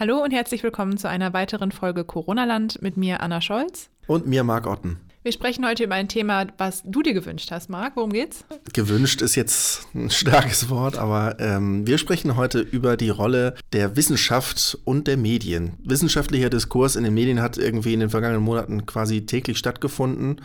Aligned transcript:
Hallo 0.00 0.22
und 0.22 0.30
herzlich 0.30 0.62
willkommen 0.62 0.96
zu 0.96 1.08
einer 1.08 1.32
weiteren 1.32 1.72
Folge 1.72 2.04
Corona-Land 2.04 2.80
mit 2.82 2.96
mir, 2.96 3.20
Anna 3.20 3.40
Scholz. 3.40 3.90
Und 4.06 4.28
mir, 4.28 4.44
Marc 4.44 4.68
Otten. 4.68 5.00
Wir 5.24 5.32
sprechen 5.32 5.66
heute 5.66 5.82
über 5.82 5.96
ein 5.96 6.06
Thema, 6.06 6.46
was 6.56 6.84
du 6.84 7.02
dir 7.02 7.14
gewünscht 7.14 7.50
hast, 7.50 7.68
Marc. 7.68 7.96
Worum 7.96 8.12
geht's? 8.12 8.44
Gewünscht 8.72 9.22
ist 9.22 9.34
jetzt 9.34 9.88
ein 9.96 10.08
starkes 10.10 10.70
Wort, 10.70 10.96
aber 10.96 11.40
ähm, 11.40 11.84
wir 11.84 11.98
sprechen 11.98 12.36
heute 12.36 12.60
über 12.60 12.96
die 12.96 13.10
Rolle 13.10 13.56
der 13.72 13.96
Wissenschaft 13.96 14.78
und 14.84 15.08
der 15.08 15.16
Medien. 15.16 15.72
Wissenschaftlicher 15.82 16.48
Diskurs 16.48 16.94
in 16.94 17.02
den 17.02 17.14
Medien 17.14 17.42
hat 17.42 17.58
irgendwie 17.58 17.92
in 17.92 17.98
den 17.98 18.10
vergangenen 18.10 18.44
Monaten 18.44 18.86
quasi 18.86 19.26
täglich 19.26 19.58
stattgefunden. 19.58 20.40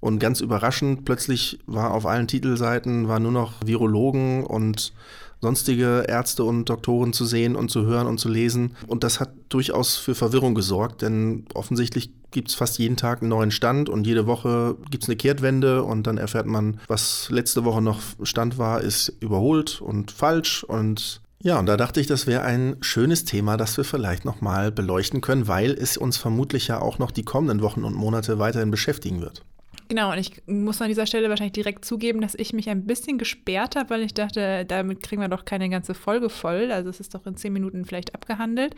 Und 0.00 0.18
ganz 0.18 0.40
überraschend, 0.40 1.06
plötzlich 1.06 1.60
war 1.66 1.92
auf 1.92 2.04
allen 2.04 2.28
Titelseiten 2.28 3.08
war 3.08 3.20
nur 3.20 3.32
noch 3.32 3.54
Virologen 3.64 4.44
und 4.44 4.92
sonstige 5.40 6.04
Ärzte 6.08 6.44
und 6.44 6.66
Doktoren 6.66 7.12
zu 7.12 7.24
sehen 7.24 7.56
und 7.56 7.70
zu 7.70 7.86
hören 7.86 8.06
und 8.06 8.18
zu 8.18 8.28
lesen. 8.28 8.76
Und 8.86 9.04
das 9.04 9.20
hat 9.20 9.30
durchaus 9.48 9.96
für 9.96 10.14
Verwirrung 10.14 10.54
gesorgt, 10.54 11.02
denn 11.02 11.44
offensichtlich 11.54 12.10
gibt 12.30 12.48
es 12.48 12.54
fast 12.54 12.78
jeden 12.78 12.96
Tag 12.96 13.22
einen 13.22 13.30
neuen 13.30 13.50
Stand 13.50 13.88
und 13.88 14.06
jede 14.06 14.26
Woche 14.26 14.76
gibt 14.90 15.04
es 15.04 15.08
eine 15.08 15.16
Kehrtwende 15.16 15.82
und 15.82 16.06
dann 16.06 16.18
erfährt 16.18 16.46
man, 16.46 16.80
was 16.86 17.28
letzte 17.30 17.64
Woche 17.64 17.80
noch 17.80 18.00
Stand 18.22 18.58
war, 18.58 18.80
ist 18.82 19.08
überholt 19.20 19.80
und 19.80 20.10
falsch 20.10 20.64
und 20.64 21.22
ja, 21.40 21.56
und 21.58 21.66
da 21.66 21.76
dachte 21.76 22.00
ich, 22.00 22.08
das 22.08 22.26
wäre 22.26 22.42
ein 22.42 22.76
schönes 22.80 23.24
Thema, 23.24 23.56
das 23.56 23.76
wir 23.76 23.84
vielleicht 23.84 24.24
nochmal 24.24 24.72
beleuchten 24.72 25.20
können, 25.20 25.46
weil 25.46 25.70
es 25.70 25.96
uns 25.96 26.16
vermutlich 26.16 26.66
ja 26.66 26.80
auch 26.80 26.98
noch 26.98 27.12
die 27.12 27.22
kommenden 27.22 27.62
Wochen 27.62 27.84
und 27.84 27.94
Monate 27.94 28.40
weiterhin 28.40 28.72
beschäftigen 28.72 29.20
wird. 29.20 29.44
Genau, 29.88 30.12
und 30.12 30.18
ich 30.18 30.42
muss 30.46 30.82
an 30.82 30.88
dieser 30.88 31.06
Stelle 31.06 31.30
wahrscheinlich 31.30 31.54
direkt 31.54 31.82
zugeben, 31.82 32.20
dass 32.20 32.34
ich 32.34 32.52
mich 32.52 32.68
ein 32.68 32.84
bisschen 32.84 33.16
gesperrt 33.16 33.74
habe, 33.74 33.88
weil 33.88 34.02
ich 34.02 34.12
dachte, 34.12 34.66
damit 34.66 35.02
kriegen 35.02 35.22
wir 35.22 35.28
doch 35.28 35.46
keine 35.46 35.70
ganze 35.70 35.94
Folge 35.94 36.28
voll. 36.28 36.70
Also 36.70 36.90
es 36.90 37.00
ist 37.00 37.14
doch 37.14 37.26
in 37.26 37.36
zehn 37.36 37.54
Minuten 37.54 37.86
vielleicht 37.86 38.14
abgehandelt. 38.14 38.74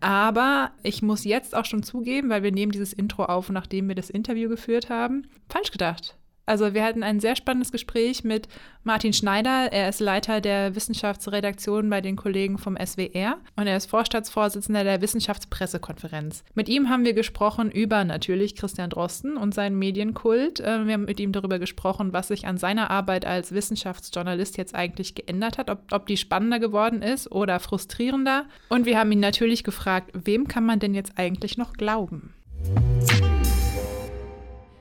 Aber 0.00 0.72
ich 0.82 1.00
muss 1.00 1.24
jetzt 1.24 1.54
auch 1.54 1.64
schon 1.64 1.84
zugeben, 1.84 2.28
weil 2.28 2.42
wir 2.42 2.50
nehmen 2.50 2.72
dieses 2.72 2.92
Intro 2.92 3.24
auf, 3.26 3.50
nachdem 3.50 3.86
wir 3.86 3.94
das 3.94 4.10
Interview 4.10 4.48
geführt 4.48 4.90
haben, 4.90 5.28
falsch 5.48 5.70
gedacht. 5.70 6.16
Also 6.48 6.72
wir 6.72 6.82
hatten 6.82 7.02
ein 7.02 7.20
sehr 7.20 7.36
spannendes 7.36 7.72
Gespräch 7.72 8.24
mit 8.24 8.48
Martin 8.82 9.12
Schneider. 9.12 9.70
Er 9.70 9.90
ist 9.90 10.00
Leiter 10.00 10.40
der 10.40 10.74
Wissenschaftsredaktion 10.74 11.90
bei 11.90 12.00
den 12.00 12.16
Kollegen 12.16 12.56
vom 12.56 12.78
SWR 12.82 13.36
und 13.56 13.66
er 13.66 13.76
ist 13.76 13.90
Vorstandsvorsitzender 13.90 14.82
der 14.82 15.02
Wissenschaftspressekonferenz. 15.02 16.44
Mit 16.54 16.70
ihm 16.70 16.88
haben 16.88 17.04
wir 17.04 17.12
gesprochen 17.12 17.70
über 17.70 18.02
natürlich 18.04 18.56
Christian 18.56 18.88
Drosten 18.88 19.36
und 19.36 19.52
seinen 19.52 19.78
Medienkult. 19.78 20.60
Äh, 20.60 20.86
wir 20.86 20.94
haben 20.94 21.04
mit 21.04 21.20
ihm 21.20 21.32
darüber 21.32 21.58
gesprochen, 21.58 22.14
was 22.14 22.28
sich 22.28 22.46
an 22.46 22.56
seiner 22.56 22.90
Arbeit 22.90 23.26
als 23.26 23.52
Wissenschaftsjournalist 23.52 24.56
jetzt 24.56 24.74
eigentlich 24.74 25.14
geändert 25.14 25.58
hat, 25.58 25.68
ob, 25.68 25.80
ob 25.92 26.06
die 26.06 26.16
spannender 26.16 26.60
geworden 26.60 27.02
ist 27.02 27.30
oder 27.30 27.60
frustrierender. 27.60 28.46
Und 28.70 28.86
wir 28.86 28.98
haben 28.98 29.12
ihn 29.12 29.20
natürlich 29.20 29.64
gefragt, 29.64 30.12
wem 30.14 30.48
kann 30.48 30.64
man 30.64 30.78
denn 30.80 30.94
jetzt 30.94 31.12
eigentlich 31.18 31.58
noch 31.58 31.74
glauben? 31.74 32.32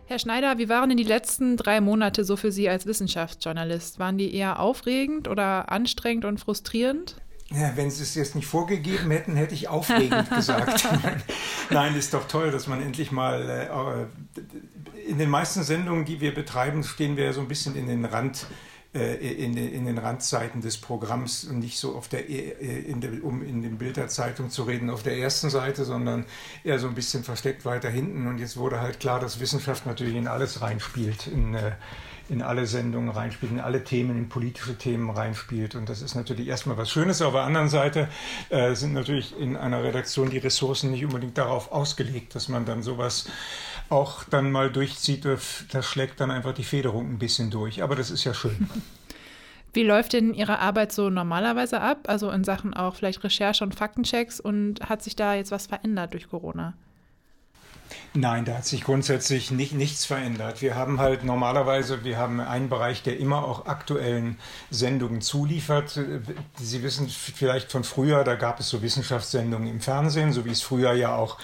Herr 0.08 0.20
Schneider, 0.20 0.58
wie 0.58 0.70
waren 0.70 0.88
denn 0.88 0.98
die 0.98 1.04
letzten 1.04 1.58
drei 1.58 1.82
Monate 1.82 2.24
so 2.24 2.38
für 2.38 2.50
Sie 2.50 2.70
als 2.70 2.86
Wissenschaftsjournalist? 2.86 4.00
Waren 4.00 4.18
die 4.18 4.34
eher 4.34 4.60
aufregend 4.60 5.28
oder 5.28 5.70
anstrengend 5.70 6.24
und 6.24 6.40
frustrierend? 6.40 7.18
Ja, 7.50 7.74
wenn 7.76 7.92
Sie 7.92 8.04
es 8.04 8.16
jetzt 8.16 8.34
nicht 8.34 8.48
vorgegeben 8.48 9.12
hätten, 9.12 9.36
hätte 9.36 9.54
ich 9.54 9.68
aufregend 9.68 10.30
gesagt. 10.30 10.88
Nein, 11.72 11.96
ist 11.96 12.14
doch 12.14 12.26
toll, 12.26 12.52
dass 12.52 12.68
man 12.68 12.82
endlich 12.82 13.12
mal 13.12 14.10
äh, 14.38 15.10
in 15.10 15.18
den 15.18 15.30
meisten 15.30 15.64
Sendungen, 15.64 16.06
die 16.06 16.22
wir 16.22 16.34
betreiben, 16.34 16.84
stehen 16.84 17.18
wir 17.18 17.26
ja 17.26 17.34
so 17.34 17.42
ein 17.42 17.50
bisschen 17.50 17.76
in 17.76 17.88
den 17.88 18.06
Rand 18.06 18.48
in, 18.94 19.56
den, 19.56 19.72
in 19.74 19.86
den 19.86 19.98
Randzeiten 19.98 20.62
des 20.62 20.78
Programms 20.78 21.44
und 21.44 21.60
nicht 21.60 21.78
so 21.78 21.96
auf 21.96 22.08
der, 22.08 22.30
äh, 22.30 22.52
in 22.82 23.02
der, 23.02 23.24
um 23.24 23.44
in 23.44 23.62
den 23.62 23.78
Bild 23.78 23.98
der 23.98 24.08
Zeitung 24.08 24.50
zu 24.50 24.64
reden, 24.64 24.90
auf 24.90 25.04
der 25.04 25.18
ersten 25.18 25.50
Seite, 25.50 25.86
sondern 25.86 26.26
eher 26.64 26.80
so 26.80 26.88
ein 26.88 26.96
bisschen 26.96 27.24
versteckt 27.24 27.66
weiter 27.66 27.90
hinten. 27.90 28.28
Und 28.28 28.40
jetzt 28.40 28.58
wurde 28.58 28.82
halt 28.82 29.00
klar, 29.00 29.20
dass 29.20 29.40
Wissenschaft 29.40 29.86
natürlich 29.86 30.16
in 30.16 30.28
alles 30.28 30.62
reinspielt, 30.62 31.28
in, 31.28 31.54
äh, 31.54 31.74
in 32.30 32.42
alle 32.42 32.66
Sendungen 32.66 33.10
reinspielt, 33.10 33.52
in 33.52 33.60
alle 33.60 33.84
Themen, 33.84 34.17
in 34.17 34.30
politische 34.30 34.78
Themen 34.78 35.10
reinspielt. 35.10 35.76
Und 35.76 35.90
das 35.90 36.02
ist 36.02 36.16
natürlich 36.16 36.48
erstmal 36.48 36.78
was 36.78 36.90
Schönes. 36.90 37.22
Auf 37.22 37.34
der 37.34 37.44
anderen 37.44 37.70
Seite 37.70 38.10
äh, 38.50 38.73
sind 38.73 38.94
natürlich 38.94 39.38
in 39.40 39.56
einer 39.56 39.84
Redaktion 39.84 40.30
die 40.30 40.38
Ressourcen 40.38 40.92
nicht 40.92 41.06
unbedingt 41.06 41.38
darauf 41.38 41.72
ausgelegt, 41.72 42.36
dass 42.36 42.50
man 42.50 42.66
dann 42.66 42.84
sowas 42.84 43.28
auch 43.89 44.23
dann 44.25 44.52
mal 44.52 44.70
durchzieht, 44.71 45.25
das 45.25 45.86
schlägt 45.86 46.20
dann 46.20 46.31
einfach 46.31 46.53
die 46.53 46.64
Federung 46.64 47.09
ein 47.09 47.20
bisschen 47.20 47.49
durch. 47.49 47.83
Aber 47.83 47.95
das 47.95 48.11
ist 48.11 48.23
ja 48.23 48.33
schön. 48.33 48.70
Wie 49.73 49.83
läuft 49.83 50.14
denn 50.14 50.33
Ihre 50.33 50.59
Arbeit 50.59 50.92
so 50.92 51.09
normalerweise 51.09 51.81
ab? 51.81 52.08
Also 52.08 52.31
in 52.31 52.43
Sachen 52.43 52.73
auch 52.73 52.95
vielleicht 52.95 53.23
Recherche 53.23 53.64
und 53.64 53.75
Faktenchecks 53.75 54.39
und 54.39 54.81
hat 54.89 55.03
sich 55.03 55.15
da 55.15 55.36
jetzt 55.36 55.52
was 55.52 55.67
verändert 55.67 56.14
durch 56.14 56.30
Corona? 56.30 56.73
Nein, 58.14 58.45
da 58.45 58.55
hat 58.55 58.65
sich 58.65 58.83
grundsätzlich 58.83 59.52
nicht, 59.52 59.73
nichts 59.73 60.05
verändert. 60.05 60.61
Wir 60.61 60.75
haben 60.75 60.99
halt 60.99 61.23
normalerweise, 61.23 62.04
wir 62.04 62.17
haben 62.17 62.39
einen 62.39 62.69
Bereich, 62.69 63.04
der 63.04 63.19
immer 63.19 63.45
auch 63.45 63.67
aktuellen 63.67 64.39
Sendungen 64.71 65.21
zuliefert. 65.21 65.99
Sie 66.55 66.83
wissen 66.83 67.08
vielleicht 67.08 67.71
von 67.71 67.83
früher, 67.83 68.23
da 68.23 68.36
gab 68.36 68.59
es 68.59 68.69
so 68.69 68.81
Wissenschaftssendungen 68.81 69.69
im 69.69 69.80
Fernsehen, 69.80 70.33
so 70.33 70.45
wie 70.45 70.52
es 70.52 70.64
früher 70.64 70.93
ja 70.93 71.15
auch 71.15 71.37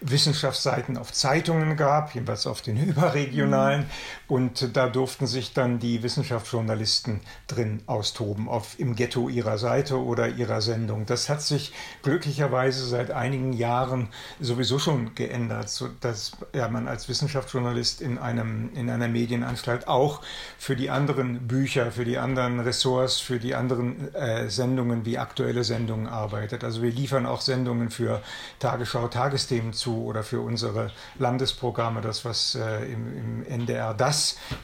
Wissenschaftsseiten 0.00 0.96
auf 0.96 1.12
Zeitungen 1.12 1.76
gab, 1.76 2.14
jedenfalls 2.14 2.46
auf 2.46 2.62
den 2.62 2.76
überregionalen. 2.88 3.86
Und 4.30 4.76
da 4.76 4.88
durften 4.88 5.26
sich 5.26 5.54
dann 5.54 5.80
die 5.80 6.04
Wissenschaftsjournalisten 6.04 7.20
drin 7.48 7.82
austoben, 7.86 8.48
auf, 8.48 8.78
im 8.78 8.94
Ghetto 8.94 9.28
ihrer 9.28 9.58
Seite 9.58 10.00
oder 10.00 10.28
ihrer 10.28 10.60
Sendung. 10.60 11.04
Das 11.04 11.28
hat 11.28 11.42
sich 11.42 11.72
glücklicherweise 12.04 12.86
seit 12.86 13.10
einigen 13.10 13.52
Jahren 13.52 14.06
sowieso 14.38 14.78
schon 14.78 15.16
geändert, 15.16 15.68
sodass 15.68 16.30
ja, 16.54 16.68
man 16.68 16.86
als 16.86 17.08
Wissenschaftsjournalist 17.08 18.00
in, 18.00 18.18
einem, 18.18 18.70
in 18.74 18.88
einer 18.88 19.08
Medienanstalt 19.08 19.88
auch 19.88 20.20
für 20.58 20.76
die 20.76 20.90
anderen 20.90 21.48
Bücher, 21.48 21.90
für 21.90 22.04
die 22.04 22.18
anderen 22.18 22.60
Ressorts, 22.60 23.18
für 23.18 23.40
die 23.40 23.56
anderen 23.56 24.14
äh, 24.14 24.48
Sendungen 24.48 25.04
wie 25.04 25.18
aktuelle 25.18 25.64
Sendungen 25.64 26.06
arbeitet. 26.06 26.62
Also 26.62 26.82
wir 26.82 26.92
liefern 26.92 27.26
auch 27.26 27.40
Sendungen 27.40 27.90
für 27.90 28.22
Tagesschau, 28.60 29.08
Tagesthemen 29.08 29.72
zu 29.72 30.04
oder 30.04 30.22
für 30.22 30.40
unsere 30.40 30.92
Landesprogramme, 31.18 32.00
das 32.00 32.24
was 32.24 32.54
äh, 32.54 32.84
im, 32.84 33.16
im, 33.16 33.46
NDR 33.50 33.92
das 33.92 34.19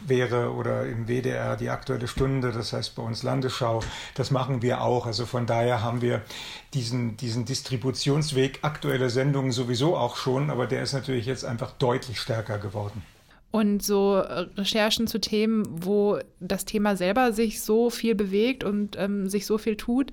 wäre 0.06 0.53
oder 0.53 0.87
im 0.87 1.06
WDR 1.06 1.56
die 1.56 1.71
aktuelle 1.71 2.09
Stunde, 2.09 2.53
das 2.53 2.72
heißt 2.72 2.94
bei 2.94 3.03
uns 3.03 3.22
Landesschau, 3.22 3.83
das 4.15 4.31
machen 4.31 4.62
wir 4.62 4.81
auch. 4.83 5.06
Also 5.06 5.27
von 5.27 5.47
daher 5.47 5.83
haben 5.83 6.03
wir 6.03 6.22
diesen, 6.75 7.17
diesen 7.17 7.44
Distributionsweg 7.44 8.61
aktuelle 8.62 9.11
Sendungen 9.11 9.53
sowieso 9.53 9.97
auch 9.97 10.17
schon, 10.17 10.50
aber 10.50 10.67
der 10.67 10.83
ist 10.83 10.93
natürlich 10.93 11.27
jetzt 11.27 11.44
einfach 11.44 11.72
deutlich 11.72 12.21
stärker 12.21 12.59
geworden. 12.59 13.03
Und 13.53 13.83
so 13.83 14.17
Recherchen 14.17 15.06
zu 15.06 15.19
Themen, 15.19 15.65
wo 15.67 16.19
das 16.41 16.67
Thema 16.67 16.97
selber 16.97 17.33
sich 17.33 17.62
so 17.62 17.88
viel 17.88 18.15
bewegt 18.15 18.65
und 18.65 18.97
ähm, 18.99 19.28
sich 19.28 19.47
so 19.47 19.56
viel 19.56 19.77
tut, 19.77 20.12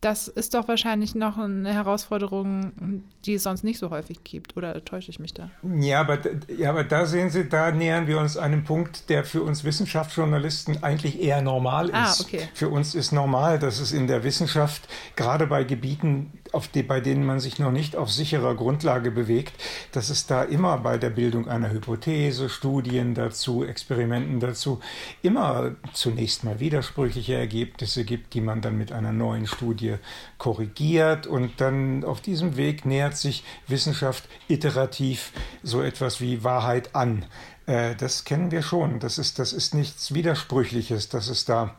das 0.00 0.28
ist 0.28 0.54
doch 0.54 0.68
wahrscheinlich 0.68 1.14
noch 1.14 1.38
eine 1.38 1.72
Herausforderung, 1.72 3.02
die 3.24 3.34
es 3.34 3.42
sonst 3.42 3.64
nicht 3.64 3.78
so 3.78 3.90
häufig 3.90 4.22
gibt. 4.22 4.56
Oder 4.56 4.84
täusche 4.84 5.10
ich 5.10 5.18
mich 5.18 5.34
da? 5.34 5.50
Ja, 5.78 6.00
aber, 6.00 6.18
ja, 6.56 6.70
aber 6.70 6.84
da 6.84 7.06
sehen 7.06 7.30
Sie, 7.30 7.48
da 7.48 7.72
nähern 7.72 8.06
wir 8.06 8.18
uns 8.18 8.36
einem 8.36 8.64
Punkt, 8.64 9.10
der 9.10 9.24
für 9.24 9.42
uns 9.42 9.64
Wissenschaftsjournalisten 9.64 10.82
eigentlich 10.82 11.20
eher 11.20 11.42
normal 11.42 11.90
ah, 11.92 12.04
ist. 12.04 12.20
Ah, 12.20 12.24
okay. 12.24 12.48
Für 12.54 12.68
uns 12.68 12.94
ist 12.94 13.12
normal, 13.12 13.58
dass 13.58 13.80
es 13.80 13.92
in 13.92 14.06
der 14.06 14.22
Wissenschaft, 14.22 14.88
gerade 15.16 15.46
bei 15.46 15.64
Gebieten, 15.64 16.32
die, 16.74 16.82
bei 16.82 17.00
denen 17.00 17.24
man 17.24 17.40
sich 17.40 17.58
noch 17.58 17.72
nicht 17.72 17.96
auf 17.96 18.10
sicherer 18.10 18.54
Grundlage 18.54 19.10
bewegt, 19.10 19.52
dass 19.92 20.10
es 20.10 20.26
da 20.26 20.42
immer 20.42 20.78
bei 20.78 20.96
der 20.96 21.10
Bildung 21.10 21.48
einer 21.48 21.70
Hypothese, 21.70 22.48
Studien 22.48 23.14
dazu, 23.14 23.64
Experimenten 23.64 24.40
dazu, 24.40 24.80
immer 25.22 25.72
zunächst 25.92 26.44
mal 26.44 26.60
widersprüchliche 26.60 27.34
Ergebnisse 27.34 28.04
gibt, 28.04 28.34
die 28.34 28.40
man 28.40 28.60
dann 28.60 28.78
mit 28.78 28.92
einer 28.92 29.12
neuen 29.12 29.46
Studie 29.46 29.87
korrigiert 30.36 31.26
und 31.26 31.60
dann 31.60 32.04
auf 32.04 32.20
diesem 32.20 32.56
Weg 32.56 32.84
nähert 32.84 33.16
sich 33.16 33.44
Wissenschaft 33.66 34.28
iterativ 34.48 35.32
so 35.62 35.82
etwas 35.82 36.20
wie 36.20 36.44
Wahrheit 36.44 36.94
an. 36.94 37.24
Äh, 37.66 37.94
das 37.94 38.24
kennen 38.24 38.50
wir 38.50 38.62
schon. 38.62 39.00
Das 39.00 39.18
ist, 39.18 39.38
das 39.38 39.52
ist 39.52 39.74
nichts 39.74 40.12
Widersprüchliches, 40.14 41.08
dass 41.08 41.28
es 41.28 41.44
da 41.44 41.74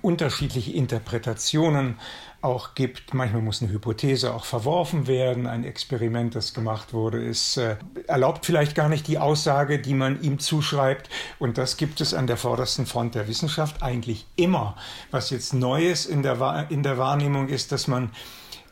unterschiedliche 0.00 0.72
Interpretationen 0.72 1.98
auch 2.42 2.74
gibt. 2.74 3.14
Manchmal 3.14 3.42
muss 3.42 3.62
eine 3.62 3.72
Hypothese 3.72 4.34
auch 4.34 4.44
verworfen 4.44 5.06
werden. 5.06 5.46
Ein 5.46 5.64
Experiment, 5.64 6.34
das 6.34 6.54
gemacht 6.54 6.92
wurde, 6.92 7.22
ist 7.22 7.56
äh, 7.56 7.76
erlaubt 8.06 8.44
vielleicht 8.44 8.74
gar 8.74 8.88
nicht 8.88 9.06
die 9.06 9.18
Aussage, 9.18 9.78
die 9.78 9.94
man 9.94 10.20
ihm 10.22 10.38
zuschreibt. 10.38 11.08
Und 11.38 11.58
das 11.58 11.76
gibt 11.76 12.00
es 12.00 12.14
an 12.14 12.26
der 12.26 12.36
vordersten 12.36 12.86
Front 12.86 13.14
der 13.14 13.28
Wissenschaft 13.28 13.82
eigentlich 13.82 14.26
immer. 14.36 14.76
Was 15.10 15.30
jetzt 15.30 15.54
Neues 15.54 16.06
in 16.06 16.22
der, 16.22 16.66
in 16.70 16.82
der 16.82 16.98
Wahrnehmung 16.98 17.48
ist, 17.48 17.72
dass 17.72 17.86
man 17.86 18.10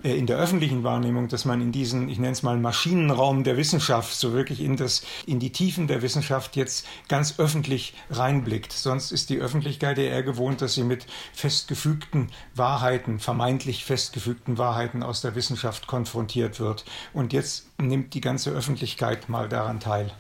in 0.03 0.27
der 0.27 0.39
öffentlichen 0.39 0.83
Wahrnehmung, 0.83 1.29
dass 1.29 1.45
man 1.45 1.61
in 1.61 1.73
diesen, 1.73 2.09
ich 2.09 2.19
nenne 2.19 2.33
es 2.33 2.43
mal 2.43 2.59
Maschinenraum 2.59 3.45
der 3.45 3.57
Wissenschaft, 3.57 4.15
so 4.15 4.33
wirklich 4.33 4.61
in 4.61 4.77
das, 4.77 5.03
in 5.27 5.39
die 5.39 5.53
Tiefen 5.53 5.87
der 5.87 6.03
Wissenschaft 6.03 6.57
jetzt 6.57 6.87
ganz 7.09 7.39
öffentlich 7.39 7.95
reinblickt. 8.11 8.73
Sonst 8.73 9.13
ist 9.13 9.31
die 9.31 9.39
Öffentlichkeit 9.39 9.99
ja 9.99 10.05
eher 10.05 10.23
gewohnt, 10.23 10.63
dass 10.63 10.75
sie 10.75 10.85
mit 10.85 11.07
festgefügten 11.33 12.31
Wahrheiten, 12.55 13.19
vermeintlich 13.19 13.85
festgefügten 13.85 14.59
Wahrheiten 14.59 15.03
aus 15.03 15.21
der 15.21 15.35
Wissenschaft 15.35 15.87
konfrontiert 15.87 16.61
wird. 16.61 16.85
Und 17.13 17.33
jetzt 17.33 17.67
nimmt 17.79 18.15
die 18.15 18.21
ganze 18.21 18.51
Öffentlichkeit 18.51 19.29
mal 19.29 19.49
daran 19.49 19.81
teil. 19.81 20.13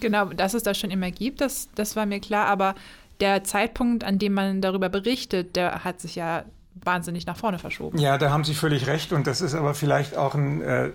Genau, 0.00 0.26
dass 0.26 0.54
es 0.54 0.62
das 0.62 0.78
schon 0.78 0.90
immer 0.90 1.10
gibt, 1.10 1.40
das, 1.40 1.68
das 1.74 1.96
war 1.96 2.06
mir 2.06 2.20
klar, 2.20 2.46
aber 2.46 2.74
der 3.20 3.44
Zeitpunkt, 3.44 4.04
an 4.04 4.18
dem 4.18 4.34
man 4.34 4.60
darüber 4.60 4.88
berichtet, 4.88 5.56
der 5.56 5.84
hat 5.84 6.00
sich 6.00 6.16
ja 6.16 6.44
wahnsinnig 6.84 7.26
nach 7.26 7.36
vorne 7.36 7.58
verschoben. 7.58 7.98
Ja, 7.98 8.18
da 8.18 8.30
haben 8.30 8.44
Sie 8.44 8.54
völlig 8.54 8.86
recht. 8.86 9.12
Und 9.12 9.26
das 9.26 9.40
ist 9.40 9.54
aber 9.54 9.74
vielleicht 9.74 10.16
auch 10.16 10.34
ein, 10.34 10.60
äh, 10.62 10.90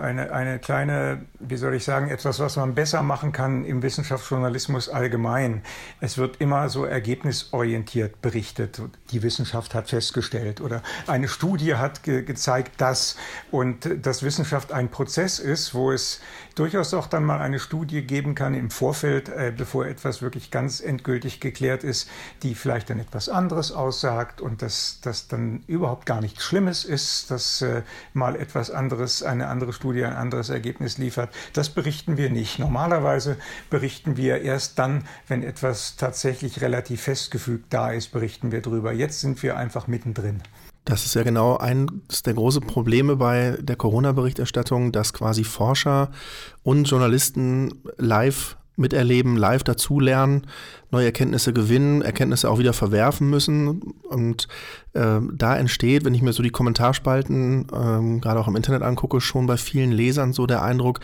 eine, 0.00 0.32
eine 0.32 0.58
kleine, 0.58 1.24
wie 1.40 1.56
soll 1.56 1.74
ich 1.74 1.84
sagen, 1.84 2.08
etwas, 2.08 2.38
was 2.40 2.56
man 2.56 2.74
besser 2.74 3.02
machen 3.02 3.32
kann 3.32 3.64
im 3.64 3.82
Wissenschaftsjournalismus 3.82 4.88
allgemein. 4.88 5.62
Es 6.00 6.18
wird 6.18 6.40
immer 6.40 6.68
so 6.68 6.84
ergebnisorientiert 6.84 8.22
berichtet. 8.22 8.80
Die 9.10 9.22
Wissenschaft 9.22 9.74
hat 9.74 9.88
festgestellt 9.88 10.60
oder 10.60 10.82
eine 11.06 11.28
Studie 11.28 11.74
hat 11.74 12.02
ge 12.02 12.22
gezeigt, 12.22 12.80
dass 12.80 13.16
und 13.50 13.88
dass 14.06 14.22
Wissenschaft 14.22 14.72
ein 14.72 14.90
Prozess 14.90 15.38
ist, 15.38 15.74
wo 15.74 15.92
es 15.92 16.20
durchaus 16.54 16.94
auch 16.94 17.06
dann 17.06 17.24
mal 17.24 17.40
eine 17.40 17.58
Studie 17.58 18.02
geben 18.02 18.34
kann 18.34 18.54
im 18.54 18.70
Vorfeld, 18.70 19.28
äh, 19.28 19.52
bevor 19.56 19.86
etwas 19.86 20.22
wirklich 20.22 20.50
ganz 20.50 20.80
endgültig 20.80 21.40
geklärt 21.40 21.84
ist, 21.84 22.08
die 22.42 22.54
vielleicht 22.54 22.90
dann 22.90 22.98
etwas 22.98 23.28
anderes 23.28 23.72
aussagt 23.72 24.40
und 24.40 24.62
dass 24.62 25.00
das 25.02 25.28
dann 25.28 25.62
überhaupt 25.66 26.06
gar 26.06 26.20
nichts 26.20 26.44
Schlimmes 26.44 26.84
ist, 26.84 27.30
dass 27.30 27.62
äh, 27.62 27.82
mal 28.12 28.36
etwas 28.36 28.70
anderes, 28.70 29.22
eine 29.22 29.48
andere 29.48 29.72
Studie 29.72 30.04
ein 30.04 30.14
anderes 30.14 30.48
Ergebnis 30.48 30.98
liefert. 30.98 31.30
Das 31.52 31.68
berichten 31.68 32.16
wir 32.16 32.30
nicht. 32.30 32.58
Normalerweise 32.58 33.36
berichten 33.70 34.16
wir 34.16 34.42
erst 34.42 34.78
dann, 34.78 35.06
wenn 35.28 35.42
etwas 35.42 35.96
tatsächlich 35.96 36.60
relativ 36.60 37.02
festgefügt 37.02 37.66
da 37.70 37.90
ist, 37.90 38.12
berichten 38.12 38.52
wir 38.52 38.62
drüber. 38.62 38.92
Jetzt 38.92 39.20
sind 39.20 39.42
wir 39.42 39.56
einfach 39.56 39.86
mittendrin. 39.86 40.42
Das 40.84 41.06
ist 41.06 41.14
ja 41.14 41.22
genau 41.22 41.56
eines 41.56 42.22
der 42.24 42.34
großen 42.34 42.66
Probleme 42.66 43.16
bei 43.16 43.56
der 43.60 43.76
Corona-Berichterstattung, 43.76 44.92
dass 44.92 45.14
quasi 45.14 45.42
Forscher 45.42 46.10
und 46.62 46.84
Journalisten 46.84 47.72
live 47.96 48.56
miterleben, 48.76 49.36
live 49.36 49.62
dazulernen, 49.62 50.46
neue 50.90 51.06
Erkenntnisse 51.06 51.52
gewinnen, 51.52 52.02
Erkenntnisse 52.02 52.50
auch 52.50 52.58
wieder 52.58 52.72
verwerfen 52.72 53.30
müssen. 53.30 53.80
Und 54.08 54.48
äh, 54.94 55.20
da 55.32 55.56
entsteht, 55.56 56.04
wenn 56.04 56.14
ich 56.14 56.22
mir 56.22 56.32
so 56.32 56.42
die 56.42 56.50
Kommentarspalten 56.50 57.66
äh, 57.68 58.20
gerade 58.20 58.40
auch 58.40 58.48
im 58.48 58.56
Internet 58.56 58.82
angucke, 58.82 59.20
schon 59.20 59.46
bei 59.46 59.56
vielen 59.56 59.92
Lesern 59.92 60.32
so 60.32 60.46
der 60.46 60.62
Eindruck, 60.62 61.00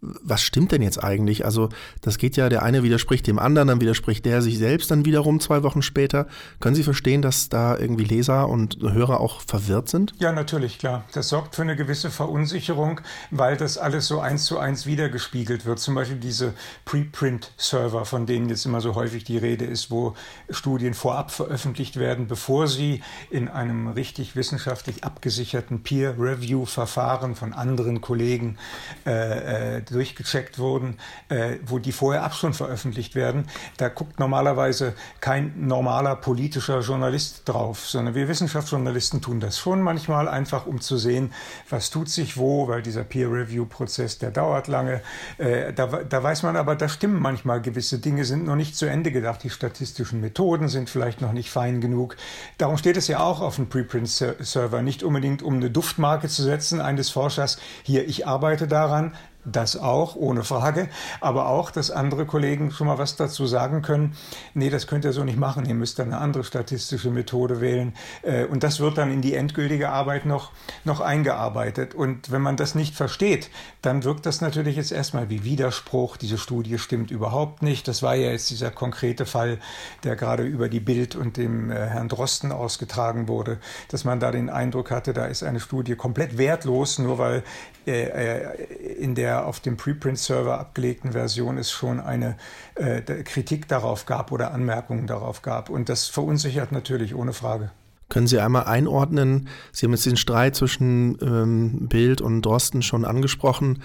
was 0.00 0.42
stimmt 0.42 0.72
denn 0.72 0.82
jetzt 0.82 1.02
eigentlich? 1.02 1.44
Also 1.44 1.70
das 2.00 2.18
geht 2.18 2.36
ja, 2.36 2.48
der 2.48 2.62
eine 2.62 2.82
widerspricht 2.82 3.26
dem 3.26 3.38
anderen, 3.38 3.68
dann 3.68 3.80
widerspricht 3.80 4.24
der 4.24 4.42
sich 4.42 4.58
selbst 4.58 4.90
dann 4.90 5.04
wiederum 5.04 5.40
zwei 5.40 5.62
Wochen 5.62 5.82
später. 5.82 6.26
Können 6.60 6.76
Sie 6.76 6.84
verstehen, 6.84 7.20
dass 7.22 7.48
da 7.48 7.76
irgendwie 7.76 8.04
Leser 8.04 8.48
und 8.48 8.78
Hörer 8.80 9.20
auch 9.20 9.40
verwirrt 9.40 9.88
sind? 9.88 10.14
Ja, 10.18 10.32
natürlich, 10.32 10.78
klar. 10.78 11.04
Das 11.12 11.28
sorgt 11.28 11.56
für 11.56 11.62
eine 11.62 11.74
gewisse 11.74 12.10
Verunsicherung, 12.10 13.00
weil 13.30 13.56
das 13.56 13.76
alles 13.76 14.06
so 14.06 14.20
eins 14.20 14.44
zu 14.44 14.58
eins 14.58 14.86
wiedergespiegelt 14.86 15.66
wird. 15.66 15.80
Zum 15.80 15.94
Beispiel 15.96 16.18
diese 16.18 16.54
Preprint-Server, 16.84 18.04
von 18.04 18.26
denen 18.26 18.48
jetzt 18.48 18.66
immer 18.66 18.80
so 18.80 18.94
häufig 18.94 19.24
die 19.24 19.38
Rede 19.38 19.64
ist, 19.64 19.90
wo 19.90 20.14
Studien 20.50 20.94
vorab 20.94 21.32
veröffentlicht 21.32 21.96
werden, 21.96 22.28
bevor 22.28 22.68
sie 22.68 23.02
in 23.30 23.48
einem 23.48 23.88
richtig 23.88 24.36
wissenschaftlich 24.36 25.02
abgesicherten 25.02 25.82
Peer-Review-Verfahren 25.82 27.34
von 27.34 27.52
anderen 27.52 28.00
Kollegen 28.00 28.58
äh, 29.04 29.78
äh 29.78 29.87
durchgecheckt 29.90 30.58
wurden, 30.58 30.98
äh, 31.28 31.56
wo 31.64 31.78
die 31.78 31.92
vorher 31.92 32.22
ab 32.22 32.34
schon 32.34 32.54
veröffentlicht 32.54 33.14
werden. 33.14 33.46
Da 33.76 33.88
guckt 33.88 34.18
normalerweise 34.18 34.94
kein 35.20 35.66
normaler 35.66 36.16
politischer 36.16 36.80
Journalist 36.80 37.48
drauf, 37.48 37.86
sondern 37.86 38.14
wir 38.14 38.28
Wissenschaftsjournalisten 38.28 39.20
tun 39.20 39.40
das 39.40 39.58
schon 39.58 39.82
manchmal 39.82 40.28
einfach, 40.28 40.66
um 40.66 40.80
zu 40.80 40.96
sehen, 40.96 41.32
was 41.68 41.90
tut 41.90 42.08
sich 42.08 42.36
wo, 42.36 42.68
weil 42.68 42.82
dieser 42.82 43.04
Peer-Review-Prozess, 43.04 44.18
der 44.18 44.30
dauert 44.30 44.68
lange. 44.68 45.00
Äh, 45.38 45.72
da, 45.72 45.86
da 45.86 46.22
weiß 46.22 46.42
man 46.42 46.56
aber, 46.56 46.76
da 46.76 46.88
stimmen 46.88 47.20
manchmal 47.20 47.60
gewisse 47.60 47.98
Dinge, 47.98 48.24
sind 48.24 48.44
noch 48.44 48.56
nicht 48.56 48.76
zu 48.76 48.86
Ende 48.86 49.12
gedacht. 49.12 49.42
Die 49.42 49.50
statistischen 49.50 50.20
Methoden 50.20 50.68
sind 50.68 50.90
vielleicht 50.90 51.20
noch 51.20 51.32
nicht 51.32 51.50
fein 51.50 51.80
genug. 51.80 52.16
Darum 52.58 52.78
steht 52.78 52.96
es 52.96 53.08
ja 53.08 53.20
auch 53.20 53.40
auf 53.40 53.56
dem 53.56 53.68
Preprint-Server, 53.68 54.82
nicht 54.82 55.02
unbedingt 55.02 55.42
um 55.42 55.54
eine 55.54 55.70
Duftmarke 55.70 56.28
zu 56.28 56.42
setzen 56.42 56.80
eines 56.80 57.10
Forschers, 57.10 57.58
hier, 57.82 58.06
ich 58.06 58.26
arbeite 58.26 58.66
daran, 58.66 59.14
das 59.50 59.76
auch, 59.76 60.16
ohne 60.16 60.44
Frage. 60.44 60.88
Aber 61.20 61.48
auch, 61.48 61.70
dass 61.70 61.90
andere 61.90 62.26
Kollegen 62.26 62.70
schon 62.70 62.86
mal 62.86 62.98
was 62.98 63.16
dazu 63.16 63.46
sagen 63.46 63.82
können. 63.82 64.14
Nee, 64.54 64.70
das 64.70 64.86
könnt 64.86 65.04
ihr 65.04 65.12
so 65.12 65.24
nicht 65.24 65.38
machen. 65.38 65.66
Ihr 65.66 65.74
müsst 65.74 65.98
dann 65.98 66.08
eine 66.08 66.18
andere 66.18 66.44
statistische 66.44 67.10
Methode 67.10 67.60
wählen. 67.60 67.94
Äh, 68.22 68.44
und 68.44 68.62
das 68.62 68.80
wird 68.80 68.98
dann 68.98 69.10
in 69.10 69.22
die 69.22 69.34
endgültige 69.34 69.90
Arbeit 69.90 70.26
noch, 70.26 70.52
noch 70.84 71.00
eingearbeitet. 71.00 71.94
Und 71.94 72.30
wenn 72.30 72.42
man 72.42 72.56
das 72.56 72.74
nicht 72.74 72.94
versteht, 72.94 73.50
dann 73.82 74.04
wirkt 74.04 74.26
das 74.26 74.40
natürlich 74.40 74.76
jetzt 74.76 74.92
erstmal 74.92 75.30
wie 75.30 75.44
Widerspruch. 75.44 76.16
Diese 76.16 76.38
Studie 76.38 76.78
stimmt 76.78 77.10
überhaupt 77.10 77.62
nicht. 77.62 77.88
Das 77.88 78.02
war 78.02 78.14
ja 78.14 78.30
jetzt 78.30 78.50
dieser 78.50 78.70
konkrete 78.70 79.26
Fall, 79.26 79.58
der 80.04 80.16
gerade 80.16 80.44
über 80.44 80.68
die 80.68 80.80
Bild 80.80 81.16
und 81.16 81.36
dem 81.36 81.70
äh, 81.70 81.74
Herrn 81.74 82.08
Drosten 82.08 82.52
ausgetragen 82.52 83.28
wurde, 83.28 83.58
dass 83.88 84.04
man 84.04 84.20
da 84.20 84.30
den 84.30 84.50
Eindruck 84.50 84.90
hatte, 84.90 85.12
da 85.12 85.26
ist 85.26 85.42
eine 85.42 85.60
Studie 85.60 85.94
komplett 85.94 86.38
wertlos, 86.38 86.98
nur 86.98 87.18
weil 87.18 87.42
äh, 87.86 88.64
in 88.98 89.14
der 89.14 89.37
auf 89.46 89.60
dem 89.60 89.76
Preprint-Server 89.76 90.58
abgelegten 90.58 91.12
Version 91.12 91.58
es 91.58 91.70
schon 91.70 92.00
eine 92.00 92.36
äh, 92.74 93.00
Kritik 93.00 93.68
darauf 93.68 94.06
gab 94.06 94.32
oder 94.32 94.52
Anmerkungen 94.52 95.06
darauf 95.06 95.42
gab. 95.42 95.70
Und 95.70 95.88
das 95.88 96.08
verunsichert 96.08 96.72
natürlich 96.72 97.14
ohne 97.14 97.32
Frage. 97.32 97.70
Können 98.08 98.26
Sie 98.26 98.40
einmal 98.40 98.64
einordnen? 98.64 99.48
Sie 99.72 99.84
haben 99.84 99.92
jetzt 99.92 100.06
den 100.06 100.16
Streit 100.16 100.56
zwischen 100.56 101.18
ähm, 101.20 101.88
Bild 101.88 102.20
und 102.20 102.42
Drosten 102.42 102.82
schon 102.82 103.04
angesprochen. 103.04 103.82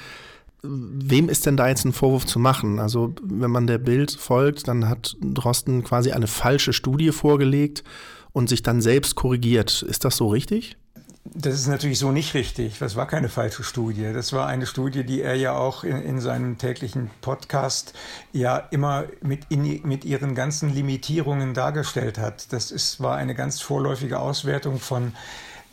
Wem 0.62 1.28
ist 1.28 1.46
denn 1.46 1.58
da 1.58 1.68
jetzt 1.68 1.84
ein 1.84 1.92
Vorwurf 1.92 2.26
zu 2.26 2.40
machen? 2.40 2.80
Also, 2.80 3.14
wenn 3.22 3.52
man 3.52 3.68
der 3.68 3.80
Bild 3.80 4.12
folgt, 4.12 4.70
dann 4.70 4.88
hat 4.88 5.18
Drosten 5.22 5.84
quasi 5.84 6.14
eine 6.14 6.28
falsche 6.28 6.72
Studie 6.72 7.12
vorgelegt 7.12 7.84
und 8.32 8.48
sich 8.48 8.64
dann 8.64 8.82
selbst 8.82 9.16
korrigiert. 9.16 9.82
Ist 9.82 10.06
das 10.06 10.16
so 10.16 10.28
richtig? 10.28 10.78
Das 11.26 11.54
ist 11.54 11.68
natürlich 11.68 12.00
so 12.00 12.12
nicht 12.12 12.34
richtig. 12.34 12.80
Das 12.80 12.98
war 12.98 13.08
keine 13.08 13.30
falsche 13.30 13.64
Studie. 13.64 14.12
Das 14.14 14.34
war 14.34 14.48
eine 14.48 14.66
Studie, 14.66 15.06
die 15.06 15.22
er 15.22 15.36
ja 15.36 15.54
auch 15.54 15.86
in, 15.86 16.02
in 16.02 16.20
seinem 16.20 16.58
täglichen 16.58 17.10
Podcast 17.22 17.94
ja 18.34 18.58
immer 18.58 19.06
mit, 19.22 19.46
in, 19.48 19.82
mit 19.88 20.04
ihren 20.04 20.36
ganzen 20.36 20.74
Limitierungen 20.74 21.54
dargestellt 21.54 22.18
hat. 22.18 22.52
Das 22.52 22.72
ist, 22.72 23.00
war 23.00 23.16
eine 23.16 23.36
ganz 23.36 23.62
vorläufige 23.62 24.20
Auswertung 24.20 24.80
von 24.80 25.14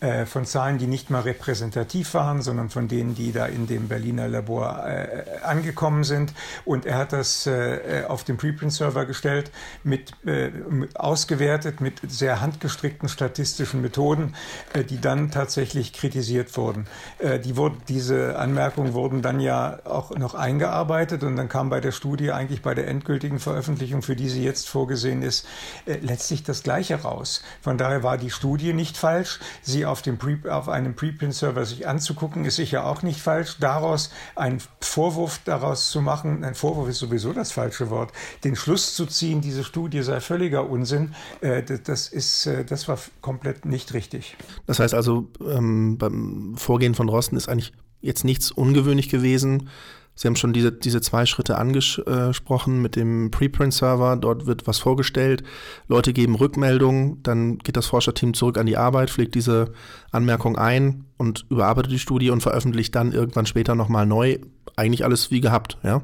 äh, 0.01 0.25
von 0.25 0.47
Zahlen, 0.47 0.79
die 0.79 0.87
nicht 0.87 1.11
mal 1.11 1.21
repräsentativ 1.21 2.15
waren, 2.15 2.41
sondern 2.41 2.71
von 2.71 2.89
denen, 2.89 3.15
die 3.15 3.33
da 3.33 3.45
in 3.45 3.67
dem 3.67 3.89
Berliner 3.89 4.29
Labor 4.29 4.87
äh, 4.87 5.25
angekommen 5.43 6.05
sind. 6.05 6.33
Und 6.65 6.87
er 6.87 6.97
hat 6.97 7.13
das 7.13 7.47
äh, 7.47 8.05
auf 8.09 8.25
den 8.25 8.39
Preprint-Server 8.39 9.05
gestellt, 9.05 9.51
mit, 9.85 10.13
äh, 10.25 10.51
ausgewertet 10.95 11.83
mit 11.83 12.01
sehr 12.09 12.41
handgestrickten 12.41 13.11
statistischen 13.11 13.83
Methoden, 13.83 14.35
äh, 14.73 14.85
die 14.85 15.01
dann 15.01 15.31
tatsächlich 15.31 15.93
kritisiert 15.93 16.57
wurden. 16.57 16.87
Äh, 17.19 17.39
die 17.39 17.59
wurden, 17.59 17.83
diese 17.89 18.39
Anmerkungen 18.39 18.95
wurden 18.95 19.21
dann 19.21 19.39
ja 19.39 19.81
auch 19.85 20.17
noch 20.17 20.35
eingearbeitet 20.35 21.25
und 21.25 21.37
dann 21.37 21.51
kam 21.51 21.69
bei 21.69 21.81
der 21.81 21.93
Studie 21.93 22.33
eigentlich 22.33 22.63
bei 22.63 22.75
der 22.75 22.89
endgültigen 22.89 23.39
Veröffentlichung, 23.39 24.01
für 24.01 24.17
die 24.17 24.31
sie 24.31 24.45
jetzt 24.45 24.67
vorgesehen 24.67 25.23
ist, 25.23 25.47
letztlich 25.85 26.43
das 26.43 26.63
Gleiche 26.63 27.03
raus. 27.03 27.43
Von 27.61 27.77
daher 27.77 28.03
war 28.03 28.17
die 28.17 28.31
Studie 28.31 28.73
nicht 28.73 28.97
falsch. 28.97 29.41
Sie 29.63 29.90
auf, 29.91 30.03
dem 30.03 30.19
Pre 30.19 30.39
auf 30.49 30.69
einem 30.69 30.95
Preprint-Server 30.95 31.65
sich 31.65 31.87
anzugucken, 31.87 32.45
ist 32.45 32.57
sicher 32.57 32.87
auch 32.87 33.03
nicht 33.03 33.21
falsch. 33.21 33.57
Daraus 33.61 34.11
einen 34.37 34.61
Vorwurf 34.81 35.41
daraus 35.45 35.91
zu 35.91 36.01
machen, 36.01 36.45
ein 36.45 36.55
Vorwurf 36.55 36.89
ist 36.89 36.99
sowieso 36.99 37.33
das 37.33 37.53
falsche 37.53 37.91
Wort, 37.91 38.13
den 38.45 38.57
Schluss 38.57 38.95
zu 38.95 39.07
ziehen, 39.07 39.41
diese 39.41 39.65
Studie 39.65 40.03
sei 40.03 40.21
völliger 40.21 40.69
Unsinn, 40.69 41.15
äh, 41.41 41.63
das, 41.63 42.09
ist, 42.09 42.47
äh, 42.47 42.65
das 42.65 42.89
war 42.89 42.99
komplett 43.21 43.65
nicht 43.65 43.93
richtig. 43.95 44.37
Das 44.67 44.79
heißt 44.79 44.95
also, 44.95 45.29
ähm, 45.47 45.99
beim 45.99 46.55
Vorgehen 46.57 46.95
von 46.95 47.09
Rosten 47.09 47.37
ist 47.37 47.49
eigentlich 47.49 47.73
jetzt 48.01 48.25
nichts 48.25 48.51
ungewöhnlich 48.51 49.09
gewesen. 49.09 49.69
Sie 50.15 50.29
haben 50.29 50.37
schon 50.37 50.53
diese, 50.53 50.71
diese 50.71 51.01
zwei 51.01 51.25
Schritte 51.25 51.57
angesprochen 51.57 52.83
mit 52.83 52.95
dem 52.95 53.31
Preprint-Server. 53.31 54.17
Dort 54.17 54.47
wird 54.47 54.67
was 54.67 54.79
vorgestellt, 54.79 55.43
Leute 55.89 56.13
geben 56.13 56.35
Rückmeldungen, 56.35 57.23
dann 57.23 57.59
geht 57.59 57.77
das 57.77 57.87
Forscherteam 57.87 58.35
zurück 58.35 58.59
an 58.59 58.67
die 58.67 58.77
Arbeit, 58.77 59.11
pflegt 59.11 59.35
diese 59.35 59.73
Anmerkung 60.11 60.59
ein 60.59 61.05
und 61.17 61.47
überarbeitet 61.49 61.93
die 61.93 61.99
Studie 61.99 62.31
und 62.31 62.43
veröffentlicht 62.43 62.95
dann 62.95 63.13
irgendwann 63.13 63.47
später 63.47 63.75
nochmal 63.75 64.05
neu. 64.05 64.39
Eigentlich 64.77 65.05
alles 65.05 65.31
wie 65.31 65.41
gehabt, 65.41 65.79
ja? 65.83 66.03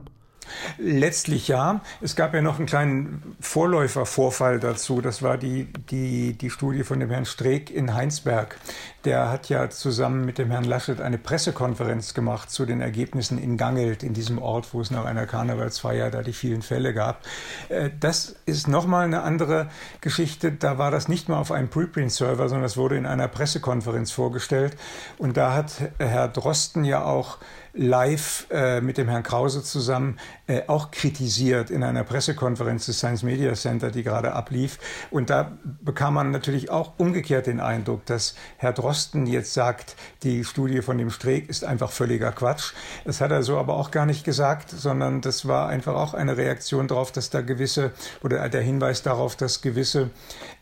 Letztlich 0.79 1.49
ja. 1.49 1.81
Es 2.01 2.17
gab 2.17 2.35
ja 2.35 2.43
noch 2.43 2.59
einen 2.59 2.67
kleinen 2.67 3.37
Vorläufervorfall 3.41 4.61
dazu. 4.61 5.01
Das 5.01 5.23
war 5.23 5.39
die, 5.39 5.69
die, 5.91 6.35
die 6.35 6.51
Studie 6.51 6.85
von 6.85 7.01
dem 7.01 7.11
Herrn 7.11 7.25
Streeck 7.25 7.71
in 7.71 7.95
Heinsberg, 7.95 8.59
der 9.07 9.31
hat 9.31 9.49
ja 9.49 9.71
zusammen 9.71 10.25
mit 10.25 10.37
dem 10.37 10.51
Herrn 10.51 10.65
Laschet 10.65 11.01
eine 11.01 11.17
Pressekonferenz 11.17 12.13
gemacht 12.13 12.51
zu 12.51 12.67
den 12.67 12.81
Ergebnissen 12.81 13.39
in 13.39 13.57
Gangelt, 13.57 14.03
in 14.03 14.15
diesem 14.15 14.39
Ort, 14.39 14.75
wo 14.75 14.81
es 14.81 14.91
nach 14.91 15.05
einer 15.05 15.27
Karnevalsfeier 15.27 16.11
da 16.11 16.23
die 16.23 16.33
vielen 16.33 16.61
Fälle 16.61 16.93
gab. 16.93 17.23
Äh, 17.69 17.91
das 18.01 18.35
ist 18.47 18.67
nochmal 18.67 19.05
eine 19.05 19.23
andere 19.23 19.69
Geschichte. 20.01 20.51
Da 20.51 20.77
war 20.77 20.91
das 20.91 21.07
nicht 21.07 21.29
mal 21.29 21.39
auf 21.39 21.53
einem 21.53 21.69
Preprint-Server, 21.69 22.49
sondern 22.49 22.67
es 22.67 22.77
wurde 22.77 22.97
in 22.97 23.07
einer 23.07 23.29
Pressekonferenz 23.29 24.11
vorgestellt. 24.11 24.77
Und 25.19 25.37
da 25.37 25.55
hat 25.55 25.73
Herr 25.99 26.27
Drosten 26.27 26.85
ja 26.85 27.05
auch 27.05 27.39
live 27.77 28.47
äh, 28.51 28.81
mit 28.81 28.99
dem 28.99 29.09
Herrn 29.09 29.23
Krause 29.23 29.63
zusammen 29.63 30.19
äh, 30.49 30.63
auch 30.69 30.91
kritisiert 30.91 31.71
in 31.71 31.83
einer 31.83 32.05
Pressekonferenz 32.05 32.87
des 32.87 32.99
Science 32.99 33.23
Media 33.23 33.55
Center, 33.55 33.91
die 33.91 34.03
gerade 34.03 34.33
ablief. 34.33 34.79
Und 35.11 35.31
da 35.31 35.53
bekam 35.81 36.15
man 36.15 36.31
natürlich 36.31 36.71
auch 36.71 36.93
umgekehrt 36.99 37.47
den 37.47 37.61
Eindruck, 37.61 38.07
dass 38.07 38.35
Herr 38.57 38.73
Drosten 38.73 39.27
jetzt 39.27 39.55
sagt, 39.55 39.97
die 40.23 40.45
Studie 40.45 40.83
von 40.83 40.99
dem 40.99 41.11
Streeck 41.11 41.49
ist 41.49 41.65
einfach 41.65 41.91
völliger 41.91 42.33
Quatsch. 42.33 42.73
Das 43.05 43.21
hat 43.21 43.31
er 43.31 43.43
so 43.43 43.59
aber 43.59 43.75
auch 43.75 43.91
gar 43.91 44.07
nicht 44.07 44.25
gesagt, 44.25 44.71
sondern 44.71 45.21
das 45.21 45.49
war 45.49 45.69
einfach 45.69 45.95
auch 45.95 46.15
eine 46.15 46.37
Reaktion 46.37 46.89
darauf, 46.89 47.11
dass 47.11 47.31
da 47.31 47.41
gewisse 47.41 47.93
oder 48.23 48.49
der 48.49 48.63
Hinweis 48.63 49.03
darauf, 49.03 49.37
dass 49.37 49.63
gewisse 49.63 50.11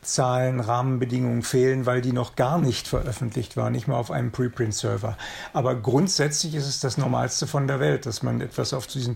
Zahlen, 0.00 0.60
Rahmenbedingungen 0.60 1.42
fehlen, 1.42 1.86
weil 1.86 2.00
die 2.00 2.12
noch 2.12 2.36
gar 2.36 2.58
nicht 2.58 2.88
veröffentlicht 2.88 3.56
waren, 3.56 3.72
nicht 3.72 3.88
mal 3.88 3.96
auf 3.96 4.10
einem 4.10 4.32
Preprint-Server. 4.32 5.16
Aber 5.52 5.74
grundsätzlich 5.74 6.54
ist 6.54 6.66
es 6.66 6.80
das 6.80 6.98
Normalste 6.98 7.46
von 7.46 7.66
der 7.66 7.80
Welt, 7.80 8.06
dass 8.06 8.22
man 8.22 8.40
etwas 8.40 8.72
auf 8.72 8.86
diesen 8.86 9.14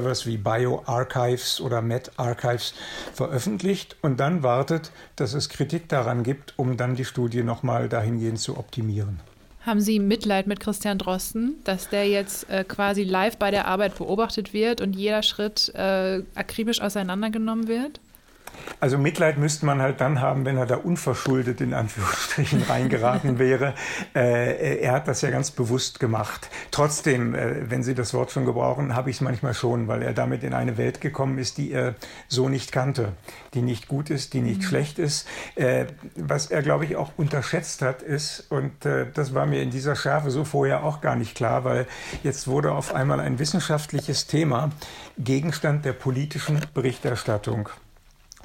Preprint-Servers 0.00 0.26
wie 0.26 0.36
BioArchives 0.36 1.60
oder 1.60 1.82
MetArchives 1.82 2.74
veröffentlicht 3.12 3.96
und 4.02 4.18
dann 4.20 4.42
wartet, 4.42 4.90
dass 5.16 5.34
es 5.34 5.48
Kritik 5.48 5.88
daran 5.88 6.22
gibt, 6.22 6.54
um 6.56 6.76
dann 6.76 6.96
die 6.96 7.04
Studie 7.04 7.42
nochmal 7.42 7.88
dahingehend 7.88 8.38
zu 8.38 8.56
optimieren. 8.56 9.20
Haben 9.62 9.80
Sie 9.80 9.98
Mitleid 9.98 10.46
mit 10.46 10.58
Christian 10.58 10.96
Drosten, 10.96 11.56
dass 11.64 11.90
der 11.90 12.08
jetzt 12.08 12.48
äh, 12.48 12.64
quasi 12.64 13.04
live 13.04 13.36
bei 13.36 13.50
der 13.50 13.66
Arbeit 13.66 13.98
beobachtet 13.98 14.54
wird 14.54 14.80
und 14.80 14.96
jeder 14.96 15.22
Schritt 15.22 15.70
äh, 15.74 16.22
akribisch 16.34 16.80
auseinandergenommen 16.80 17.68
wird? 17.68 18.00
Also 18.80 18.98
Mitleid 18.98 19.38
müsste 19.38 19.66
man 19.66 19.82
halt 19.82 20.00
dann 20.00 20.20
haben, 20.20 20.44
wenn 20.44 20.56
er 20.56 20.66
da 20.66 20.76
unverschuldet 20.76 21.60
in 21.60 21.74
Anführungsstrichen 21.74 22.62
reingeraten 22.62 23.38
wäre. 23.38 23.74
Äh, 24.14 24.80
er 24.80 24.92
hat 24.92 25.08
das 25.08 25.20
ja 25.20 25.30
ganz 25.30 25.50
bewusst 25.50 26.00
gemacht. 26.00 26.48
Trotzdem, 26.70 27.34
äh, 27.34 27.70
wenn 27.70 27.82
Sie 27.82 27.94
das 27.94 28.12
Wort 28.12 28.32
schon 28.32 28.44
gebrauchen, 28.44 28.96
habe 28.96 29.10
ich 29.10 29.16
es 29.16 29.20
manchmal 29.20 29.54
schon, 29.54 29.88
weil 29.88 30.02
er 30.02 30.12
damit 30.12 30.42
in 30.42 30.52
eine 30.52 30.78
Welt 30.78 31.00
gekommen 31.00 31.38
ist, 31.38 31.58
die 31.58 31.70
er 31.70 31.94
so 32.28 32.48
nicht 32.48 32.72
kannte, 32.72 33.12
die 33.54 33.62
nicht 33.62 33.88
gut 33.88 34.10
ist, 34.10 34.32
die 34.32 34.40
nicht 34.40 34.62
mhm. 34.62 34.64
schlecht 34.64 34.98
ist. 34.98 35.28
Äh, 35.54 35.86
was 36.16 36.46
er, 36.50 36.62
glaube 36.62 36.86
ich, 36.86 36.96
auch 36.96 37.12
unterschätzt 37.16 37.82
hat, 37.82 38.02
ist, 38.02 38.46
und 38.50 38.84
äh, 38.84 39.06
das 39.12 39.34
war 39.34 39.46
mir 39.46 39.62
in 39.62 39.70
dieser 39.70 39.96
Schärfe 39.96 40.30
so 40.30 40.44
vorher 40.44 40.82
auch 40.82 41.00
gar 41.00 41.16
nicht 41.16 41.36
klar, 41.36 41.64
weil 41.64 41.86
jetzt 42.22 42.48
wurde 42.48 42.72
auf 42.72 42.94
einmal 42.94 43.20
ein 43.20 43.38
wissenschaftliches 43.38 44.26
Thema 44.26 44.70
Gegenstand 45.18 45.84
der 45.84 45.92
politischen 45.92 46.60
Berichterstattung. 46.74 47.68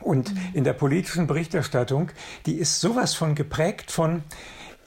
Und 0.06 0.32
in 0.54 0.64
der 0.64 0.74
politischen 0.74 1.26
Berichterstattung, 1.26 2.12
die 2.46 2.60
ist 2.60 2.80
sowas 2.80 3.16
von 3.16 3.34
geprägt 3.34 3.90
von 3.90 4.22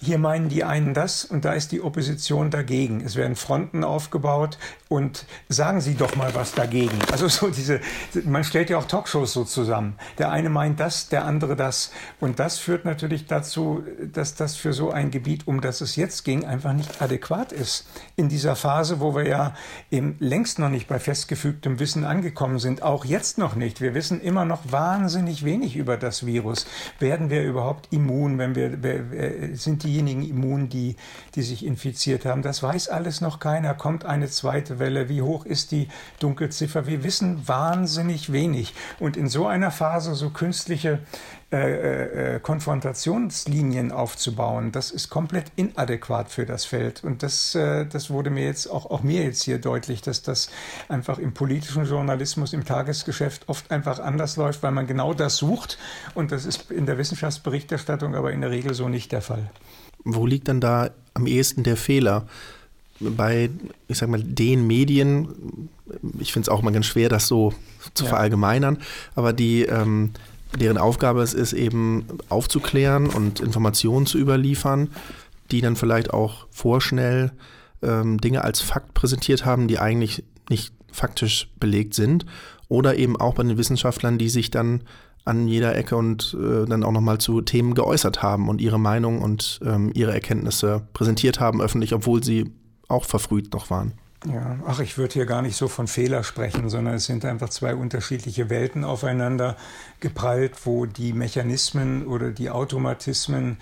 hier 0.01 0.17
meinen 0.19 0.49
die 0.49 0.63
einen 0.63 0.95
das 0.95 1.25
und 1.25 1.45
da 1.45 1.55
ist 1.55 1.73
die 1.73 1.81
Opposition 1.81 2.53
dagegen. 2.53 3.01
Es 3.01 3.17
werden 3.17 3.35
Fronten 3.35 3.83
aufgebaut 3.83 4.59
und 4.89 5.27
sagen 5.49 5.81
Sie 5.81 5.95
doch 5.95 6.17
mal 6.17 6.35
was 6.35 6.53
dagegen. 6.53 6.97
Also 7.13 7.29
so 7.29 7.49
diese, 7.49 7.81
man 8.25 8.45
stellt 8.45 8.71
ja 8.71 8.79
auch 8.79 8.87
Talkshows 8.87 9.33
so 9.33 9.45
zusammen. 9.45 9.97
Der 10.17 10.31
eine 10.31 10.49
meint 10.49 10.81
das, 10.81 11.09
der 11.09 11.25
andere 11.25 11.57
das. 11.57 11.91
Und 12.21 12.39
das 12.39 12.59
führt 12.59 12.85
natürlich 12.85 13.27
dazu, 13.27 13.83
dass 14.13 14.35
das 14.35 14.57
für 14.57 14.73
so 14.73 14.91
ein 14.91 15.11
Gebiet, 15.11 15.47
um 15.47 15.61
das 15.61 15.81
es 15.81 15.97
jetzt 15.97 16.25
ging, 16.25 16.45
einfach 16.45 16.73
nicht 16.73 17.03
adäquat 17.03 17.53
ist. 17.53 17.87
In 18.17 18.29
dieser 18.29 18.57
Phase, 18.57 19.01
wo 19.01 19.15
wir 19.15 19.27
ja 19.27 19.55
eben 19.91 20.17
längst 20.21 20.59
noch 20.59 20.71
nicht 20.71 20.89
bei 20.89 20.99
festgefügtem 20.99 21.81
Wissen 21.81 22.05
angekommen 22.05 22.59
sind, 22.59 22.83
auch 22.83 23.05
jetzt 23.05 23.37
noch 23.37 23.57
nicht. 23.57 23.81
Wir 23.81 23.95
wissen 23.95 24.21
immer 24.21 24.45
noch 24.45 24.63
wahnsinnig 24.71 25.45
wenig 25.45 25.77
über 25.77 25.97
das 25.97 26.25
Virus. 26.25 26.67
Werden 26.99 27.31
wir 27.31 27.43
überhaupt 27.43 27.93
immun, 27.93 28.39
wenn 28.39 28.55
wir, 28.55 29.57
sind 29.57 29.83
die 29.83 29.89
diejenigen 29.89 30.29
immun, 30.29 30.69
die, 30.69 30.97
die 31.35 31.43
sich 31.43 31.65
infiziert 31.65 32.25
haben. 32.25 32.43
Das 32.43 32.63
weiß 32.63 32.89
alles 32.89 33.21
noch 33.21 33.41
keiner. 33.41 33.75
Kommt 33.75 34.05
eine 34.05 34.29
zweite 34.29 34.78
Welle? 34.79 35.09
Wie 35.09 35.23
hoch 35.23 35.45
ist 35.45 35.73
die 35.73 35.89
Dunkelziffer? 36.21 36.87
Wir 36.87 37.05
wissen 37.05 37.47
wahnsinnig 37.47 38.33
wenig. 38.33 38.75
Und 38.99 39.17
in 39.17 39.29
so 39.29 39.47
einer 39.47 39.71
Phase 39.71 40.15
so 40.15 40.31
künstliche 40.31 41.01
äh, 41.51 41.57
äh, 41.57 42.35
äh, 42.35 42.41
Konfrontationslinien 42.41 43.91
aufzubauen, 43.91 44.71
das 44.71 44.91
ist 44.91 45.09
komplett 45.09 45.47
inadäquat 45.57 46.31
für 46.31 46.45
das 46.45 46.67
Feld. 46.67 47.03
Und 47.03 47.23
das, 47.23 47.55
äh, 47.55 47.87
das 47.87 48.11
wurde 48.11 48.29
mir 48.29 48.45
jetzt 48.45 48.67
auch, 48.67 48.91
auch 48.91 49.03
mir 49.03 49.23
jetzt 49.23 49.45
hier 49.45 49.59
deutlich, 49.59 50.03
dass 50.03 50.23
das 50.23 50.51
einfach 50.91 51.19
im 51.19 51.33
politischen 51.33 51.87
Journalismus, 51.87 52.53
im 52.53 52.67
Tagesgeschäft 52.67 53.49
oft 53.49 53.71
einfach 53.71 53.99
anders 53.99 54.37
läuft, 54.37 54.63
weil 54.63 54.73
man 54.73 54.87
genau 54.87 55.15
das 55.15 55.39
sucht. 55.39 55.79
Und 56.15 56.33
das 56.33 56.45
ist 56.45 56.71
in 56.71 56.85
der 56.85 56.99
Wissenschaftsberichterstattung 56.99 58.15
aber 58.15 58.31
in 58.33 58.43
der 58.43 58.51
Regel 58.51 58.75
so 58.75 58.91
nicht 58.91 59.11
der 59.13 59.23
Fall. 59.23 59.51
Wo 60.05 60.27
liegt 60.27 60.49
dann 60.49 60.61
da 60.61 60.91
am 61.15 61.27
ehesten 61.27 61.63
der 61.63 61.79
Fehler? 61.79 62.27
Bei, 63.01 63.51
ich 63.87 63.99
sag 63.99 64.09
mal, 64.09 64.23
den 64.23 64.67
Medien, 64.67 65.69
ich 66.19 66.33
finde 66.33 66.47
es 66.47 66.49
auch 66.49 66.63
mal 66.63 66.73
ganz 66.73 66.87
schwer, 66.87 67.09
das 67.09 67.29
so 67.29 67.55
zu 67.95 68.05
ja. 68.05 68.11
verallgemeinern, 68.11 68.79
aber 69.15 69.33
die 69.33 69.63
ähm, 69.63 70.11
deren 70.59 70.79
Aufgabe 70.79 71.23
es 71.23 71.35
ist, 71.35 71.53
eben 71.53 72.05
aufzuklären 72.29 73.09
und 73.09 73.41
Informationen 73.41 74.07
zu 74.07 74.19
überliefern, 74.19 74.89
die 75.51 75.61
dann 75.61 75.77
vielleicht 75.77 76.13
auch 76.13 76.47
vorschnell 76.51 77.33
ähm, 77.83 78.19
Dinge 78.21 78.45
als 78.45 78.61
Fakt 78.61 78.95
präsentiert 78.95 79.45
haben, 79.45 79.69
die 79.69 79.79
eigentlich 79.79 80.25
nicht 80.49 80.73
faktisch 80.91 81.49
belegt 81.61 81.95
sind. 81.95 82.27
Oder 82.69 82.97
eben 82.97 83.17
auch 83.17 83.35
bei 83.35 83.43
den 83.43 83.57
Wissenschaftlern, 83.57 84.19
die 84.19 84.29
sich 84.29 84.51
dann 84.51 84.83
an 85.25 85.49
jeder 85.49 85.77
Ecke 85.77 85.97
und 85.97 86.37
äh, 86.39 86.67
dann 86.67 86.85
auch 86.85 86.93
nochmal 86.93 87.19
zu 87.19 87.41
Themen 87.41 87.75
geäußert 87.75 88.23
haben 88.23 88.49
und 88.49 88.61
ihre 88.61 88.81
Meinung 88.81 89.21
und 89.21 89.61
ähm, 89.65 89.91
ihre 89.95 90.13
Erkenntnisse 90.13 90.83
präsentiert 90.95 91.41
haben 91.41 91.61
öffentlich, 91.61 91.95
obwohl 91.95 92.23
sie 92.23 92.53
auch 92.89 93.05
verfrüht 93.05 93.53
noch 93.53 93.71
waren. 93.71 93.93
Ja, 94.27 94.59
ach, 94.67 94.81
ich 94.81 94.99
würde 94.99 95.15
hier 95.15 95.27
gar 95.27 95.43
nicht 95.43 95.57
so 95.57 95.69
von 95.69 95.87
Fehler 95.87 96.25
sprechen, 96.25 96.69
sondern 96.69 96.95
es 96.95 97.05
sind 97.05 97.25
einfach 97.25 97.51
zwei 97.51 97.77
unterschiedliche 97.77 98.51
Welten 98.51 98.83
aufeinander 98.83 99.57
geprallt, 100.01 100.55
wo 100.65 100.87
die 100.87 101.13
Mechanismen 101.13 102.05
oder 102.05 102.33
die 102.33 102.51
Automatismen, 102.51 103.59